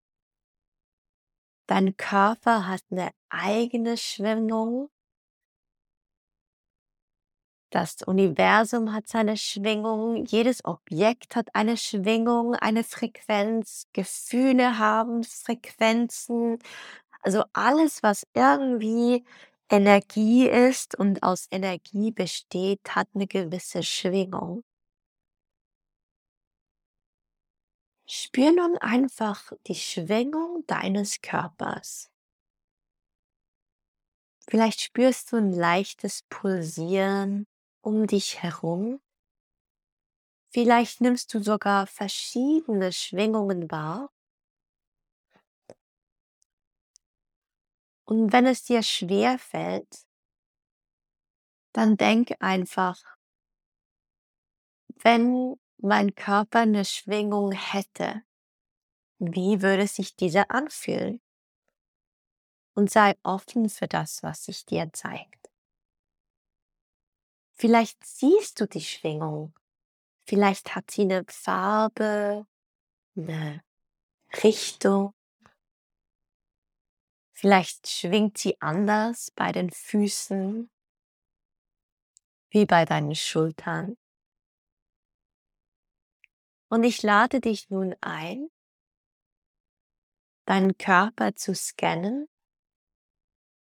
Dein 1.69 1.95
Körper 1.97 2.67
hat 2.67 2.81
eine 2.91 3.11
eigene 3.29 3.95
Schwingung 3.95 4.89
das 7.71 7.97
Universum 8.01 8.93
hat 8.93 9.07
seine 9.07 9.37
Schwingung, 9.37 10.25
jedes 10.25 10.65
Objekt 10.65 11.35
hat 11.35 11.49
eine 11.53 11.77
Schwingung, 11.77 12.55
eine 12.55 12.83
Frequenz, 12.83 13.87
Gefühle 13.93 14.79
haben 14.79 15.23
Frequenzen. 15.23 16.57
Also 17.21 17.43
alles, 17.53 18.01
was 18.03 18.25
irgendwie 18.33 19.23
Energie 19.69 20.47
ist 20.47 20.97
und 20.97 21.23
aus 21.23 21.47
Energie 21.51 22.11
besteht, 22.11 22.81
hat 22.95 23.07
eine 23.13 23.27
gewisse 23.27 23.83
Schwingung. 23.83 24.63
Spür 28.11 28.51
nun 28.51 28.75
einfach 28.79 29.53
die 29.67 29.75
Schwingung 29.75 30.63
deines 30.65 31.21
Körpers. 31.21 32.09
Vielleicht 34.49 34.81
spürst 34.81 35.31
du 35.31 35.35
ein 35.35 35.53
leichtes 35.53 36.23
Pulsieren 36.27 37.45
um 37.81 38.07
dich 38.07 38.41
herum. 38.41 38.99
Vielleicht 40.51 41.01
nimmst 41.01 41.31
du 41.35 41.43
sogar 41.43 41.85
verschiedene 41.85 42.91
Schwingungen 42.91 43.69
wahr. 43.69 44.09
Und 48.05 48.33
wenn 48.33 48.47
es 48.47 48.63
dir 48.63 48.81
schwer 48.81 49.37
fällt, 49.37 50.07
dann 51.73 51.95
denk 51.95 52.33
einfach, 52.39 52.99
wenn 55.03 55.59
mein 55.81 56.13
Körper 56.15 56.59
eine 56.59 56.85
Schwingung 56.85 57.51
hätte, 57.51 58.23
wie 59.17 59.61
würde 59.61 59.87
sich 59.87 60.15
diese 60.15 60.49
anfühlen? 60.49 61.21
Und 62.73 62.89
sei 62.89 63.15
offen 63.23 63.69
für 63.69 63.87
das, 63.87 64.23
was 64.23 64.45
sich 64.45 64.65
dir 64.65 64.89
zeigt. 64.93 65.49
Vielleicht 67.53 68.05
siehst 68.05 68.61
du 68.61 68.67
die 68.67 68.81
Schwingung. 68.81 69.53
Vielleicht 70.25 70.75
hat 70.75 70.91
sie 70.91 71.01
eine 71.01 71.25
Farbe, 71.27 72.47
eine 73.17 73.63
Richtung. 74.43 75.13
Vielleicht 77.33 77.87
schwingt 77.87 78.37
sie 78.37 78.59
anders 78.61 79.31
bei 79.31 79.51
den 79.51 79.71
Füßen 79.71 80.69
wie 82.51 82.65
bei 82.65 82.85
deinen 82.85 83.15
Schultern. 83.15 83.97
Und 86.69 86.83
ich 86.83 87.01
lade 87.01 87.41
dich 87.41 87.69
nun 87.71 87.95
ein, 87.99 88.49
deinen 90.45 90.77
Körper 90.77 91.35
zu 91.35 91.55
scannen, 91.55 92.29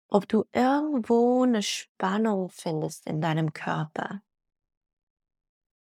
ob 0.07 0.27
du 0.27 0.45
irgendwo 0.51 1.43
eine 1.43 1.63
Spannung 1.63 2.49
findest 2.49 3.07
in 3.07 3.21
deinem 3.21 3.53
Körper. 3.53 4.21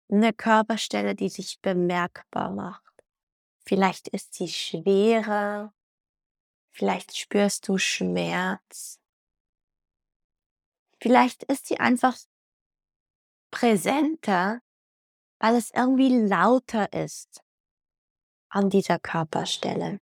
Eine 0.09 0.33
Körperstelle, 0.33 1.17
die 1.17 1.29
sich 1.29 1.61
bemerkbar 1.61 2.51
macht. 2.51 2.93
Vielleicht 3.65 4.09
ist 4.09 4.35
sie 4.35 4.49
schwerer, 4.49 5.73
vielleicht 6.71 7.17
spürst 7.17 7.67
du 7.67 7.79
Schmerz, 7.79 9.01
vielleicht 11.01 11.45
ist 11.45 11.67
sie 11.67 11.79
einfach 11.79 12.17
präsenter, 13.51 14.61
weil 15.43 15.57
es 15.57 15.73
irgendwie 15.75 16.17
lauter 16.29 16.93
ist 16.93 17.43
an 18.49 18.71
dieser 18.71 19.01
Körperstelle. 19.01 20.01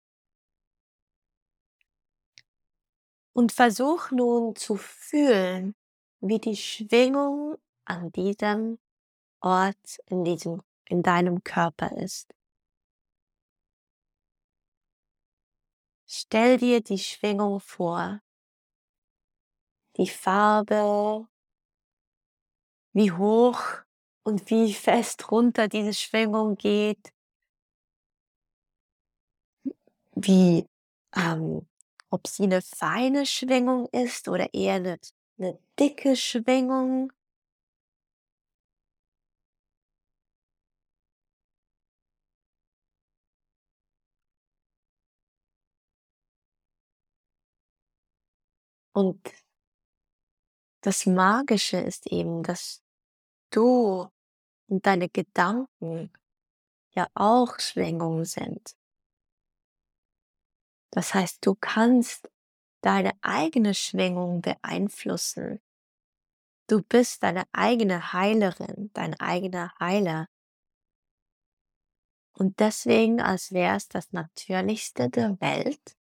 Und 3.33 3.51
versuch 3.51 4.11
nun 4.11 4.55
zu 4.57 4.77
fühlen, 4.77 5.75
wie 6.21 6.39
die 6.39 6.57
Schwingung 6.57 7.57
an 7.87 8.13
diesem 8.13 8.79
Ort 9.41 10.01
in 10.05 10.23
diesem, 10.23 10.63
in 10.85 11.03
deinem 11.03 11.43
Körper 11.43 11.97
ist. 11.97 12.35
Stell 16.07 16.59
dir 16.59 16.83
die 16.83 16.99
Schwingung 16.99 17.59
vor, 17.59 18.21
die 19.97 20.09
Farbe, 20.09 21.27
wie 22.93 23.11
hoch 23.13 23.83
und 24.25 24.51
wie 24.51 24.73
fest 24.75 25.31
runter 25.31 25.69
diese 25.69 25.95
Schwingung 25.95 26.57
geht, 26.57 27.13
wie, 30.15 30.67
ähm, 31.17 31.67
ob 32.11 32.27
sie 32.27 32.45
eine 32.45 32.63
feine 32.63 33.27
Schwingung 33.27 33.89
ist 33.93 34.29
oder 34.29 34.53
eher 34.55 34.75
eine, 34.75 34.99
eine 35.39 35.59
dicke 35.79 36.17
Schwingung. 36.17 37.13
Und 48.95 49.21
das 50.83 51.07
Magische 51.07 51.79
ist 51.79 52.07
eben, 52.07 52.43
dass 52.43 52.82
du 53.53 54.09
und 54.69 54.87
deine 54.87 55.09
Gedanken 55.09 56.13
ja 56.91 57.09
auch 57.15 57.59
Schwingungen 57.59 58.25
sind. 58.25 58.77
Das 60.91 61.15
heißt, 61.15 61.45
du 61.47 61.55
kannst 61.55 62.31
deine 62.83 63.13
eigene 63.23 63.75
Schwingung 63.75 64.43
beeinflussen. 64.43 65.61
Du 66.69 66.83
bist 66.83 67.23
deine 67.23 67.45
eigene 67.53 68.13
Heilerin, 68.13 68.91
dein 68.93 69.19
eigener 69.19 69.73
Heiler. 69.79 70.29
Und 72.35 72.61
deswegen, 72.61 73.21
als 73.21 73.53
wäre 73.53 73.77
es 73.77 73.89
das 73.89 74.13
Natürlichste 74.13 75.09
der 75.09 75.41
Welt, 75.41 75.97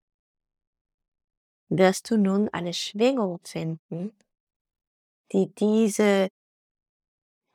wirst 1.68 2.10
du 2.10 2.16
nun 2.16 2.48
eine 2.50 2.74
Schwingung 2.74 3.40
finden, 3.44 4.16
die 5.32 5.52
diese 5.54 6.28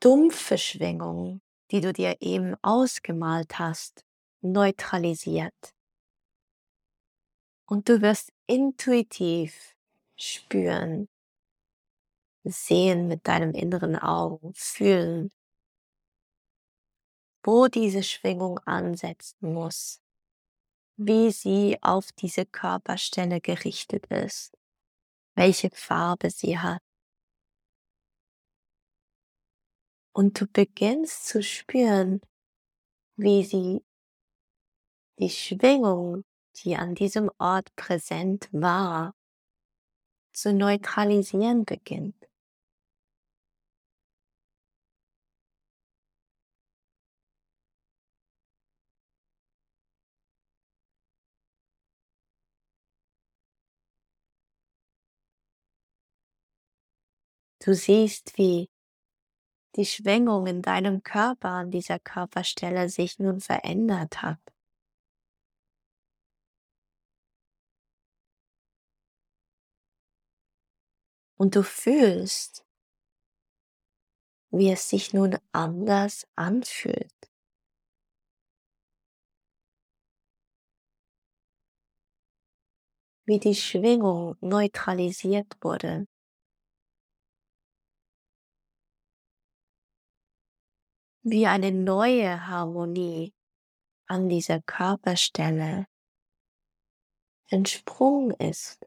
dumpfe 0.01 0.57
Schwingung, 0.57 1.41
die 1.69 1.79
du 1.79 1.93
dir 1.93 2.17
eben 2.19 2.55
ausgemalt 2.63 3.59
hast, 3.59 4.03
neutralisiert. 4.41 5.75
Und 7.65 7.87
du 7.87 8.01
wirst 8.01 8.33
intuitiv 8.47 9.75
spüren, 10.17 11.07
sehen 12.43 13.07
mit 13.07 13.27
deinem 13.27 13.53
inneren 13.53 13.95
Augen, 13.95 14.53
fühlen, 14.55 15.31
wo 17.43 17.67
diese 17.67 18.03
Schwingung 18.03 18.57
ansetzen 18.59 19.53
muss, 19.53 20.01
wie 20.97 21.31
sie 21.31 21.77
auf 21.81 22.11
diese 22.11 22.45
Körperstelle 22.45 23.39
gerichtet 23.39 24.07
ist, 24.07 24.57
welche 25.35 25.69
Farbe 25.69 26.31
sie 26.31 26.57
hat. 26.57 26.81
Und 30.15 30.41
du 30.41 30.45
beginnst 30.47 31.27
zu 31.27 31.41
spüren, 31.41 32.19
wie 33.17 33.43
sie 33.43 33.81
die 35.19 35.29
Schwingung 35.29 36.23
die 36.57 36.75
an 36.75 36.95
diesem 36.95 37.31
Ort 37.37 37.73
präsent 37.77 38.49
war, 38.51 39.13
zu 40.33 40.53
neutralisieren 40.53 41.63
beginnt. 41.63 42.15
Du 57.63 57.75
siehst, 57.75 58.39
wie 58.39 58.70
die 59.75 59.85
Schwingung 59.85 60.47
in 60.47 60.61
deinem 60.61 61.03
Körper 61.03 61.49
an 61.49 61.71
dieser 61.71 61.99
Körperstelle 61.99 62.89
sich 62.89 63.19
nun 63.19 63.39
verändert 63.41 64.21
hat. 64.21 64.39
Und 71.37 71.55
du 71.55 71.63
fühlst, 71.63 72.63
wie 74.51 74.69
es 74.71 74.89
sich 74.89 75.13
nun 75.13 75.37
anders 75.51 76.27
anfühlt. 76.35 77.11
Wie 83.25 83.39
die 83.39 83.55
Schwingung 83.55 84.35
neutralisiert 84.41 85.57
wurde. 85.61 86.05
Wie 91.23 91.45
eine 91.45 91.71
neue 91.71 92.47
Harmonie 92.47 93.33
an 94.07 94.27
dieser 94.27 94.59
Körperstelle 94.61 95.85
entsprungen 97.49 98.31
ist. 98.39 98.85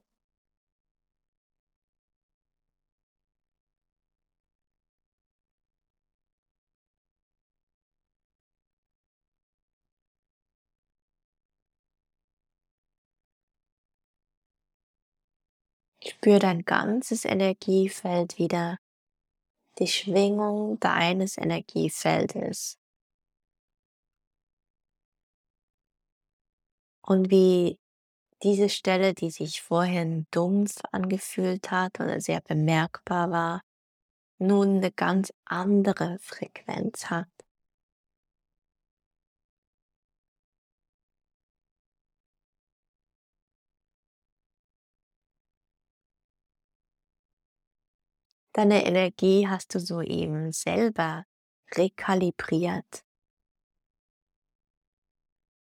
Spür 16.06 16.38
dein 16.38 16.64
ganzes 16.64 17.24
Energiefeld 17.24 18.38
wieder, 18.38 18.78
die 19.78 19.86
Schwingung 19.88 20.78
deines 20.80 21.38
Energiefeldes. 21.38 22.78
Und 27.06 27.30
wie 27.30 27.78
diese 28.42 28.68
Stelle, 28.68 29.14
die 29.14 29.30
sich 29.30 29.62
vorhin 29.62 30.26
dumpf 30.30 30.76
angefühlt 30.92 31.70
hat 31.70 32.00
oder 32.00 32.20
sehr 32.20 32.40
bemerkbar 32.40 33.30
war, 33.30 33.62
nun 34.38 34.78
eine 34.78 34.92
ganz 34.92 35.32
andere 35.46 36.18
Frequenz 36.20 37.06
hat. 37.10 37.28
Deine 48.54 48.86
Energie 48.86 49.48
hast 49.48 49.74
du 49.74 49.80
soeben 49.80 50.52
selber 50.52 51.26
rekalibriert, 51.72 53.04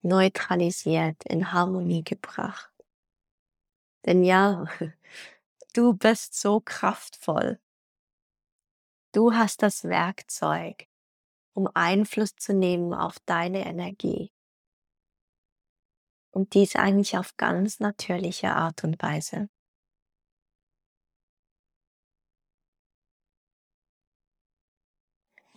neutralisiert, 0.02 1.22
in 1.26 1.52
Harmonie 1.52 2.06
gebracht. 2.06 2.72
Denn 4.06 4.24
ja, 4.24 4.68
du 5.74 5.96
bist 5.96 6.40
so 6.40 6.62
kraftvoll. 6.62 7.60
Du 9.12 9.34
hast 9.34 9.64
das 9.64 9.84
Werkzeug, 9.84 10.88
um 11.52 11.68
Einfluss 11.74 12.38
zu 12.38 12.54
nehmen 12.54 12.94
auf 12.94 13.20
deine 13.26 13.66
Energie. 13.66 14.32
Und 16.32 16.54
dies 16.54 16.78
eigentlich 16.78 17.18
auf 17.18 17.36
ganz 17.36 17.82
natürliche 17.82 18.54
Art 18.54 18.86
und 18.86 19.02
Weise. 19.02 19.50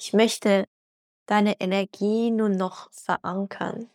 Ich 0.03 0.15
möchte 0.15 0.67
deine 1.27 1.61
Energie 1.61 2.31
nun 2.31 2.53
noch 2.53 2.91
verankern. 2.91 3.91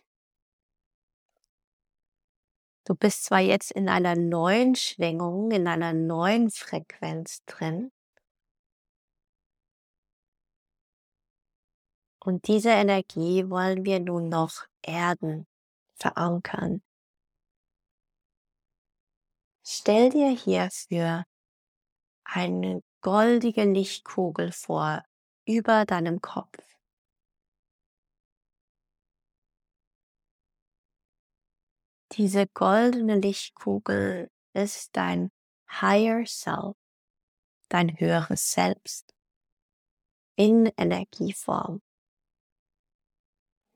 Du 2.84 2.94
bist 2.94 3.24
zwar 3.24 3.40
jetzt 3.40 3.72
in 3.72 3.88
einer 3.88 4.14
neuen 4.14 4.76
Schwingung, 4.76 5.50
in 5.50 5.66
einer 5.66 5.92
neuen 5.92 6.52
Frequenz 6.52 7.44
drin. 7.46 7.90
Und 12.20 12.46
diese 12.46 12.70
Energie 12.70 13.50
wollen 13.50 13.84
wir 13.84 13.98
nun 13.98 14.28
noch 14.28 14.64
erden, 14.82 15.48
verankern. 15.96 16.82
Stell 19.64 20.10
dir 20.10 20.30
hierfür 20.30 21.24
eine 22.22 22.80
goldige 23.00 23.64
Lichtkugel 23.64 24.52
vor 24.52 25.02
über 25.46 25.84
deinem 25.86 26.20
Kopf. 26.20 26.58
Diese 32.12 32.46
goldene 32.46 33.16
Lichtkugel 33.20 34.30
ist 34.54 34.96
dein 34.96 35.30
Higher 35.68 36.24
Self, 36.26 36.76
dein 37.68 37.98
höheres 38.00 38.52
Selbst 38.52 39.14
in 40.36 40.66
Energieform. 40.76 41.82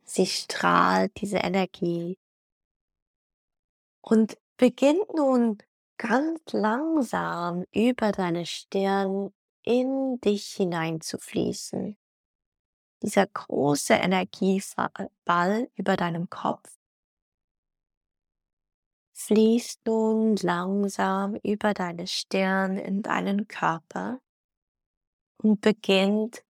Sie 0.04 0.26
strahlt 0.26 1.20
diese 1.20 1.38
Energie 1.38 2.18
und 4.00 4.38
beginnt 4.56 5.14
nun 5.14 5.58
ganz 5.98 6.40
langsam 6.52 7.64
über 7.72 8.10
deine 8.10 8.46
Stirn 8.46 9.32
in 9.62 10.20
dich 10.20 10.46
hinein 10.52 11.00
zu 11.00 11.18
fließen. 11.18 11.96
Dieser 13.02 13.26
große 13.26 13.94
Energieball 13.94 15.70
über 15.74 15.96
deinem 15.96 16.28
Kopf 16.28 16.78
fließt 19.12 19.86
nun 19.86 20.36
langsam 20.36 21.34
über 21.36 21.74
deine 21.74 22.06
Stirn 22.06 22.76
in 22.76 23.02
deinen 23.02 23.48
Körper 23.48 24.20
und 25.38 25.60
beginnt 25.60 26.44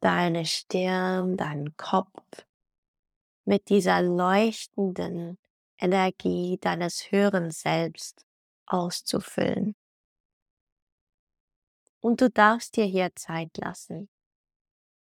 deine 0.00 0.46
Stirn, 0.46 1.36
deinen 1.36 1.76
Kopf 1.76 2.46
mit 3.44 3.68
dieser 3.68 4.02
leuchtenden 4.02 5.38
Energie 5.78 6.58
deines 6.60 7.10
höheren 7.10 7.50
Selbst 7.50 8.24
auszufüllen. 8.66 9.74
Und 12.02 12.20
du 12.20 12.28
darfst 12.28 12.76
dir 12.76 12.84
hier 12.84 13.14
Zeit 13.14 13.56
lassen. 13.58 14.08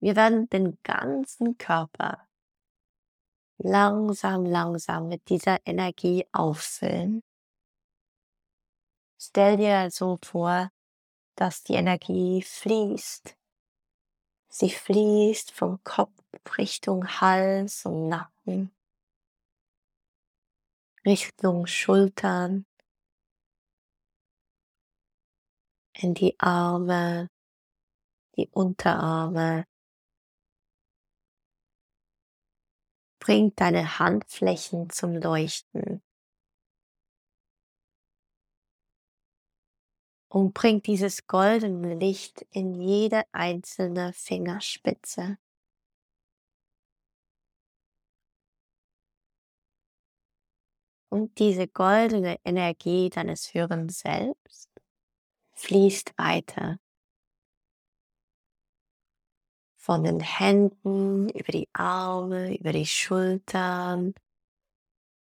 Wir 0.02 0.18
werden 0.18 0.50
den 0.50 0.78
ganzen 0.84 1.58
Körper 1.58 2.28
langsam, 3.58 4.46
langsam 4.46 5.08
mit 5.08 5.30
dieser 5.30 5.66
Energie 5.66 6.28
auffüllen. 6.34 7.24
Stell 9.18 9.58
dir 9.58 9.78
also 9.78 10.20
vor, 10.24 10.72
dass 11.36 11.64
die 11.64 11.76
Energie 11.76 12.42
fließt. 12.42 13.38
Sie 14.50 14.70
fließt 14.70 15.52
vom 15.52 15.82
Kopf 15.84 16.12
Richtung 16.58 17.08
Hals 17.22 17.86
und 17.86 18.10
Nacken, 18.10 18.72
Richtung 21.06 21.66
Schultern, 21.66 22.66
in 26.02 26.14
die 26.14 26.36
Arme, 26.40 27.30
die 28.36 28.50
Unterarme, 28.52 29.66
Bring 33.20 33.54
deine 33.56 34.00
Handflächen 34.00 34.90
zum 34.90 35.14
Leuchten. 35.14 36.02
Und 40.32 40.54
bring 40.54 40.82
dieses 40.82 41.28
goldene 41.28 41.96
Licht 41.96 42.46
in 42.52 42.74
jede 42.74 43.24
einzelne 43.32 44.14
Fingerspitze. 44.14 45.38
Und 51.12 51.38
diese 51.40 51.68
goldene 51.68 52.40
Energie 52.46 53.10
deines 53.10 53.54
höheren 53.54 53.90
Selbst 53.90 54.69
fließt 55.60 56.18
weiter 56.18 56.80
von 59.76 60.04
den 60.04 60.22
Händen 60.22 61.30
über 61.30 61.52
die 61.52 61.68
Arme, 61.74 62.58
über 62.58 62.72
die 62.72 62.86
Schultern, 62.86 64.14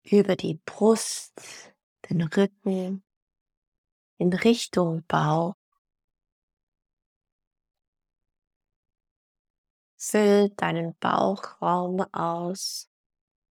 über 0.05 0.37
die 0.37 0.61
Brust, 0.64 1.72
den 2.09 2.22
Rücken, 2.22 3.03
in 4.18 4.33
Richtung 4.33 5.05
Bauch. 5.07 5.55
Füllt 9.96 10.61
deinen 10.62 10.96
Bauchraum 10.98 12.01
aus, 12.12 12.88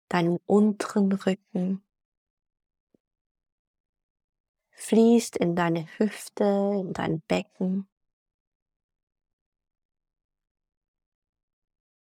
deinen 0.08 0.38
unteren 0.46 1.12
Rücken, 1.12 1.84
fließt 4.80 5.36
in 5.36 5.56
deine 5.56 5.86
Hüfte, 5.98 6.44
in 6.44 6.94
dein 6.94 7.22
Becken. 7.22 7.88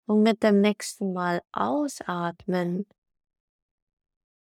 Und 0.07 0.23
mit 0.23 0.43
dem 0.43 0.61
nächsten 0.61 1.13
Mal 1.13 1.43
ausatmen 1.53 2.87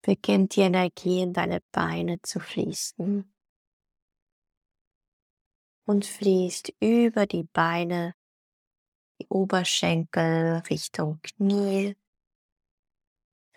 beginnt 0.01 0.55
die 0.55 0.61
Energie 0.61 1.21
in 1.21 1.33
deine 1.33 1.61
Beine 1.71 2.21
zu 2.21 2.39
fließen 2.39 3.29
und 5.85 6.05
fließt 6.05 6.73
über 6.79 7.25
die 7.25 7.43
Beine, 7.43 8.15
die 9.19 9.27
Oberschenkel 9.27 10.63
Richtung 10.69 11.19
Knie, 11.23 11.97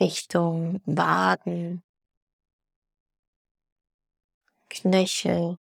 Richtung 0.00 0.80
Waden, 0.86 1.84
Knöchel 4.72 5.58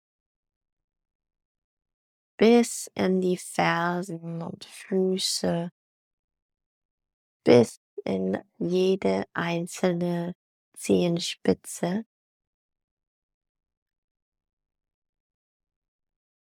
bis 2.38 2.89
in 2.95 3.19
die 3.19 3.38
Fersen 3.38 4.41
und 4.41 4.63
Füße 4.65 5.69
bis 7.43 7.82
in 8.06 8.38
jede 8.58 9.26
einzelne 9.34 10.34
Zehenspitze, 10.74 12.06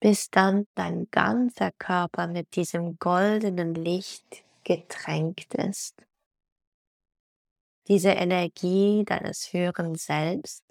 bis 0.01 0.29
dann 0.29 0.67
dein 0.75 1.09
ganzer 1.11 1.71
Körper 1.71 2.27
mit 2.27 2.55
diesem 2.55 2.99
goldenen 2.99 3.73
Licht 3.73 4.43
getränkt 4.63 5.55
ist. 5.55 5.95
Diese 7.87 8.11
Energie 8.11 9.03
deines 9.05 9.53
höheren 9.53 9.95
Selbst 9.95 10.68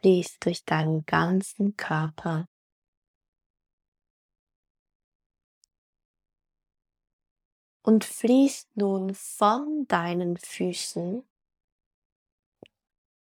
fließt 0.00 0.44
durch 0.44 0.64
deinen 0.64 1.04
ganzen 1.06 1.76
Körper. 1.76 2.46
und 7.82 8.04
fließt 8.04 8.76
nun 8.76 9.14
von 9.14 9.86
deinen 9.88 10.36
Füßen 10.36 11.24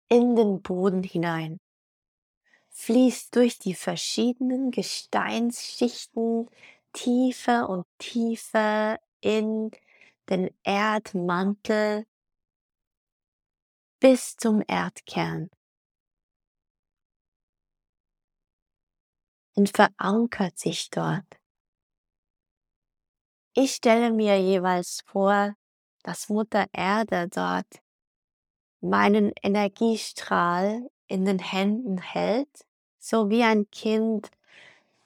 in 0.08 0.36
den 0.36 0.60
Boden 0.60 1.02
hinein, 1.02 1.58
fließt 2.68 3.34
durch 3.34 3.58
die 3.58 3.74
verschiedenen 3.74 4.70
Gesteinsschichten 4.70 6.50
tiefer 6.92 7.70
und 7.70 7.86
tiefer 7.98 9.00
in 9.20 9.70
den 10.28 10.50
Erdmantel 10.64 12.04
bis 14.00 14.36
zum 14.36 14.62
Erdkern 14.66 15.48
und 19.54 19.74
verankert 19.74 20.58
sich 20.58 20.90
dort. 20.90 21.26
Ich 23.54 23.74
stelle 23.74 24.12
mir 24.12 24.40
jeweils 24.40 25.02
vor, 25.06 25.54
dass 26.02 26.28
Mutter 26.28 26.66
Erde 26.72 27.28
dort 27.28 27.82
meinen 28.80 29.32
Energiestrahl 29.42 30.90
in 31.06 31.24
den 31.24 31.38
Händen 31.38 31.98
hält, 31.98 32.66
so 32.98 33.28
wie 33.28 33.42
ein 33.42 33.70
Kind 33.70 34.30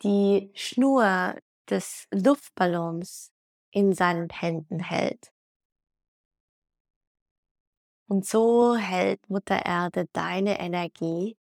die 0.02 0.50
Schnur 0.54 1.36
des 1.68 2.06
Luftballons 2.12 3.32
in 3.70 3.92
seinen 3.92 4.30
Händen 4.30 4.78
hält. 4.80 5.32
Und 8.08 8.24
so 8.24 8.76
hält 8.76 9.28
Mutter 9.28 9.66
Erde 9.66 10.06
deine 10.12 10.60
Energie 10.60 11.36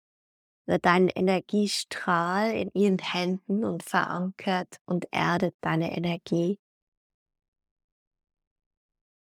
oder 0.66 0.80
deinen 0.80 1.10
Energiestrahl 1.10 2.52
in 2.52 2.72
ihren 2.74 3.00
Händen 3.00 3.66
und 3.66 3.84
verankert 3.84 4.80
und 4.86 5.08
erdet 5.12 5.56
deine 5.62 5.96
Energie 5.96 6.58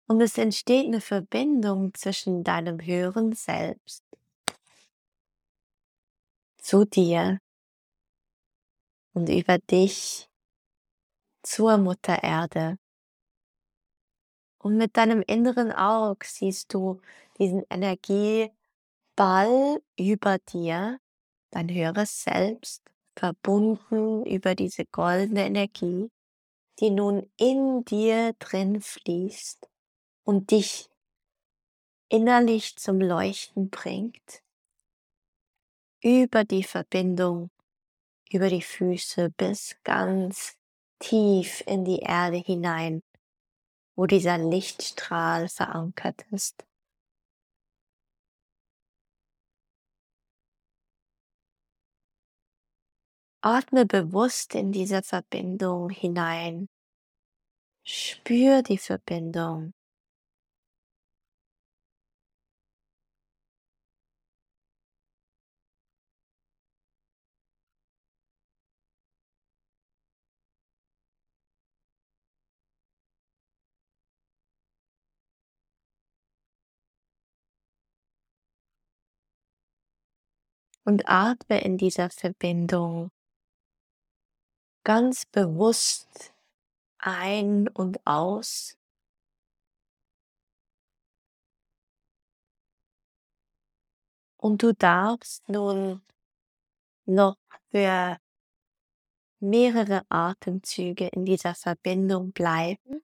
Und 0.10 0.22
es 0.22 0.38
entsteht 0.38 0.86
eine 0.86 1.02
Verbindung 1.02 1.94
zwischen 1.94 2.46
deinem 2.46 2.80
höheren 2.80 3.34
Selbst 3.34 4.06
zu 6.58 6.86
dir 6.86 7.40
und 9.14 9.28
über 9.28 9.58
dich 9.58 10.30
zur 11.44 11.78
Mutter 11.78 12.24
Erde. 12.24 12.78
Und 14.60 14.78
mit 14.78 14.96
deinem 14.96 15.22
inneren 15.22 15.74
Auge 15.74 16.26
siehst 16.26 16.74
du 16.74 17.02
diesen 17.38 17.64
Energieball 17.70 18.54
über 19.98 20.38
dir, 20.40 21.00
dein 21.58 21.74
höheres 21.74 22.24
Selbst, 22.24 22.84
verbunden 23.18 24.26
über 24.26 24.54
diese 24.54 24.86
goldene 24.86 25.46
Energie, 25.48 26.12
die 26.80 26.92
nun 26.92 27.32
in 27.38 27.84
dir 27.84 28.34
drin 28.38 28.80
fließt 28.80 29.68
und 30.24 30.52
dich 30.52 30.88
innerlich 32.10 32.78
zum 32.78 33.02
Leuchten 33.02 33.72
bringt, 33.72 34.44
über 36.04 36.44
die 36.44 36.64
Verbindung, 36.64 37.50
über 38.32 38.50
die 38.50 38.62
Füße 38.62 39.32
bis 39.32 39.78
ganz 39.84 40.56
tief 41.00 41.64
in 41.66 41.86
die 41.86 42.00
Erde 42.00 42.38
hinein, 42.38 43.02
wo 43.96 44.06
dieser 44.06 44.38
Lichtstrahl 44.38 45.50
verankert 45.50 46.24
ist. 46.30 46.67
Atme 53.50 53.86
bewusst 53.86 54.56
in 54.56 54.74
diese 54.74 55.02
Verbindung 55.02 55.90
hinein. 55.90 56.68
Spür 57.86 58.62
die 58.62 58.78
Verbindung. 58.78 59.74
und 80.84 81.10
atme 81.10 81.60
in 81.62 81.78
dieser 81.78 82.10
Verbindung 82.10 83.12
ganz 84.88 85.26
bewusst 85.26 86.34
ein 86.98 87.68
und 87.68 88.00
aus. 88.08 88.78
Und 94.38 94.64
du 94.64 94.74
darfst 94.74 95.50
nun 95.50 96.02
noch 97.06 97.36
für 97.70 98.18
mehrere 99.42 100.06
Atemzüge 100.08 101.08
in 101.08 101.26
dieser 101.26 101.54
Verbindung 101.54 102.32
bleiben. 102.32 103.04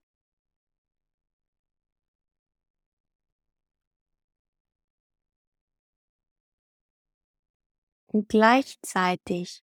Und 8.08 8.30
gleichzeitig 8.30 9.66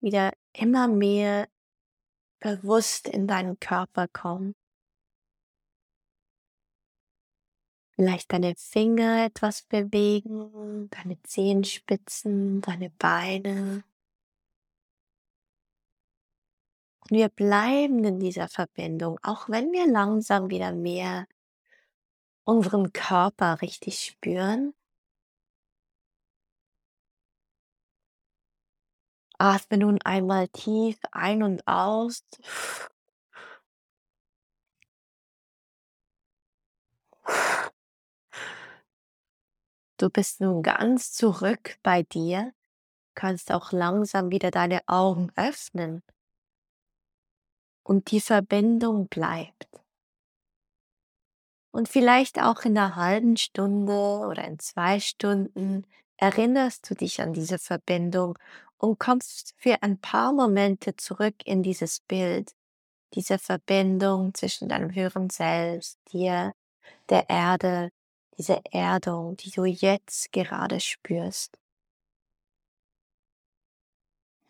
wieder 0.00 0.32
immer 0.52 0.88
mehr 0.88 1.48
bewusst 2.40 3.08
in 3.08 3.26
deinen 3.26 3.58
Körper 3.60 4.08
kommen. 4.08 4.54
Vielleicht 7.94 8.32
deine 8.32 8.54
Finger 8.56 9.26
etwas 9.26 9.62
bewegen, 9.62 10.88
deine 10.88 11.22
Zehenspitzen, 11.22 12.62
deine 12.62 12.88
Beine. 12.90 13.84
Und 17.00 17.10
wir 17.10 17.28
bleiben 17.28 18.02
in 18.04 18.18
dieser 18.18 18.48
Verbindung, 18.48 19.18
auch 19.22 19.50
wenn 19.50 19.70
wir 19.72 19.86
langsam 19.86 20.48
wieder 20.48 20.72
mehr 20.72 21.26
unseren 22.44 22.92
Körper 22.92 23.60
richtig 23.60 24.00
spüren. 24.00 24.72
Atme 29.40 29.78
nun 29.78 29.98
einmal 30.04 30.48
tief 30.48 30.98
ein 31.12 31.42
und 31.42 31.66
aus. 31.66 32.22
Du 39.96 40.10
bist 40.10 40.42
nun 40.42 40.62
ganz 40.62 41.12
zurück 41.12 41.78
bei 41.82 42.02
dir, 42.02 42.52
kannst 43.14 43.50
auch 43.50 43.72
langsam 43.72 44.30
wieder 44.30 44.50
deine 44.50 44.86
Augen 44.86 45.32
öffnen 45.36 46.02
und 47.82 48.10
die 48.10 48.20
Verbindung 48.20 49.08
bleibt. 49.08 49.68
Und 51.70 51.88
vielleicht 51.88 52.42
auch 52.42 52.62
in 52.64 52.76
einer 52.76 52.96
halben 52.96 53.38
Stunde 53.38 54.26
oder 54.26 54.44
in 54.44 54.58
zwei 54.58 55.00
Stunden 55.00 55.86
erinnerst 56.18 56.90
du 56.90 56.94
dich 56.94 57.22
an 57.22 57.32
diese 57.32 57.58
Verbindung 57.58 58.38
und 58.80 58.98
kommst 58.98 59.54
für 59.58 59.82
ein 59.82 60.00
paar 60.00 60.32
Momente 60.32 60.96
zurück 60.96 61.34
in 61.44 61.62
dieses 61.62 62.00
Bild, 62.00 62.54
diese 63.12 63.38
Verbindung 63.38 64.32
zwischen 64.32 64.70
deinem 64.70 64.94
höheren 64.94 65.28
Selbst, 65.28 65.98
dir, 66.12 66.54
der 67.10 67.28
Erde, 67.28 67.90
diese 68.38 68.62
Erdung, 68.72 69.36
die 69.36 69.50
du 69.50 69.66
jetzt 69.66 70.32
gerade 70.32 70.80
spürst. 70.80 71.58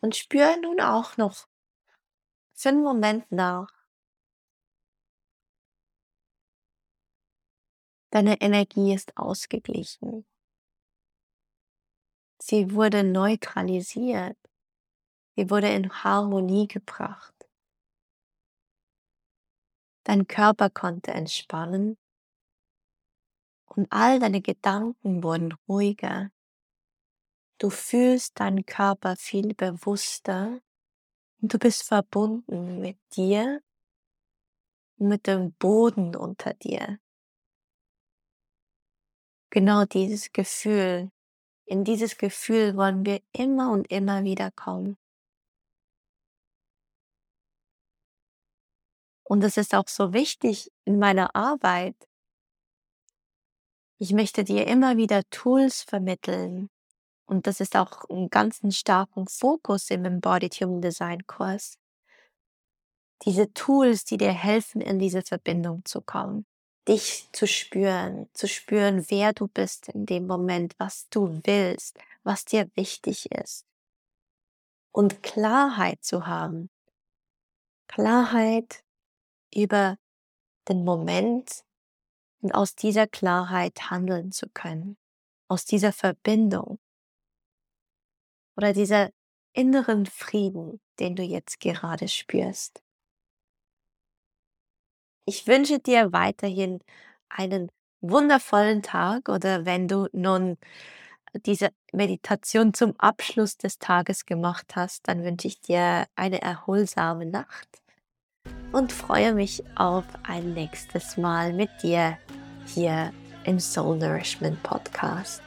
Und 0.00 0.14
spür 0.14 0.56
nun 0.62 0.80
auch 0.80 1.16
noch 1.16 1.48
für 2.52 2.68
einen 2.68 2.84
Moment 2.84 3.32
nach. 3.32 3.72
Deine 8.10 8.40
Energie 8.40 8.94
ist 8.94 9.16
ausgeglichen. 9.16 10.24
Sie 12.42 12.72
wurde 12.72 13.04
neutralisiert. 13.04 14.36
Sie 15.36 15.50
wurde 15.50 15.68
in 15.68 15.90
Harmonie 16.02 16.68
gebracht. 16.68 17.34
Dein 20.04 20.26
Körper 20.26 20.70
konnte 20.70 21.12
entspannen 21.12 21.98
und 23.66 23.86
all 23.92 24.18
deine 24.18 24.40
Gedanken 24.40 25.22
wurden 25.22 25.52
ruhiger. 25.68 26.30
Du 27.58 27.68
fühlst 27.68 28.40
deinen 28.40 28.64
Körper 28.64 29.16
viel 29.16 29.54
bewusster 29.54 30.60
und 31.42 31.52
du 31.54 31.58
bist 31.58 31.82
verbunden 31.82 32.80
mit 32.80 32.98
dir 33.14 33.62
und 34.96 35.08
mit 35.08 35.26
dem 35.26 35.52
Boden 35.52 36.16
unter 36.16 36.54
dir. 36.54 36.98
Genau 39.50 39.84
dieses 39.84 40.32
Gefühl 40.32 41.10
in 41.70 41.84
dieses 41.84 42.18
Gefühl 42.18 42.76
wollen 42.76 43.06
wir 43.06 43.20
immer 43.32 43.70
und 43.70 43.88
immer 43.92 44.24
wieder 44.24 44.50
kommen. 44.50 44.98
Und 49.22 49.44
es 49.44 49.56
ist 49.56 49.76
auch 49.76 49.86
so 49.86 50.12
wichtig 50.12 50.72
in 50.84 50.98
meiner 50.98 51.36
Arbeit. 51.36 51.94
Ich 53.98 54.12
möchte 54.12 54.42
dir 54.42 54.66
immer 54.66 54.96
wieder 54.96 55.22
Tools 55.30 55.82
vermitteln. 55.82 56.70
Und 57.26 57.46
das 57.46 57.60
ist 57.60 57.76
auch 57.76 58.02
ein 58.10 58.30
ganz 58.30 58.58
starken 58.76 59.28
Fokus 59.28 59.90
im 59.90 60.04
Embodied 60.04 60.54
Human 60.54 60.80
Design 60.80 61.24
Kurs. 61.28 61.78
Diese 63.24 63.52
Tools, 63.52 64.04
die 64.04 64.16
dir 64.16 64.32
helfen, 64.32 64.80
in 64.80 64.98
diese 64.98 65.22
Verbindung 65.22 65.84
zu 65.84 66.00
kommen 66.00 66.46
dich 66.88 67.28
zu 67.32 67.46
spüren, 67.46 68.28
zu 68.32 68.48
spüren, 68.48 69.04
wer 69.08 69.32
du 69.32 69.48
bist 69.48 69.88
in 69.88 70.06
dem 70.06 70.26
Moment, 70.26 70.74
was 70.78 71.08
du 71.10 71.40
willst, 71.44 71.98
was 72.22 72.44
dir 72.44 72.70
wichtig 72.74 73.30
ist. 73.32 73.66
Und 74.92 75.22
Klarheit 75.22 76.02
zu 76.02 76.26
haben. 76.26 76.70
Klarheit 77.86 78.82
über 79.54 79.96
den 80.68 80.84
Moment 80.84 81.64
und 82.40 82.52
aus 82.54 82.74
dieser 82.74 83.06
Klarheit 83.06 83.90
handeln 83.90 84.32
zu 84.32 84.48
können. 84.48 84.96
Aus 85.48 85.64
dieser 85.64 85.92
Verbindung 85.92 86.78
oder 88.56 88.72
dieser 88.72 89.10
inneren 89.52 90.06
Frieden, 90.06 90.80
den 90.98 91.16
du 91.16 91.22
jetzt 91.22 91.60
gerade 91.60 92.08
spürst. 92.08 92.82
Ich 95.26 95.46
wünsche 95.46 95.78
dir 95.78 96.12
weiterhin 96.12 96.80
einen 97.28 97.70
wundervollen 98.00 98.82
Tag 98.82 99.28
oder 99.28 99.64
wenn 99.64 99.88
du 99.88 100.08
nun 100.12 100.56
diese 101.46 101.70
Meditation 101.92 102.74
zum 102.74 102.94
Abschluss 102.98 103.56
des 103.56 103.78
Tages 103.78 104.26
gemacht 104.26 104.74
hast, 104.74 105.06
dann 105.06 105.22
wünsche 105.22 105.46
ich 105.46 105.60
dir 105.60 106.06
eine 106.16 106.42
erholsame 106.42 107.26
Nacht 107.26 107.82
und 108.72 108.92
freue 108.92 109.34
mich 109.34 109.62
auf 109.76 110.04
ein 110.24 110.54
nächstes 110.54 111.16
Mal 111.16 111.52
mit 111.52 111.70
dir 111.82 112.18
hier 112.66 113.12
im 113.44 113.58
Soul 113.58 113.98
Nourishment 113.98 114.62
Podcast. 114.62 115.42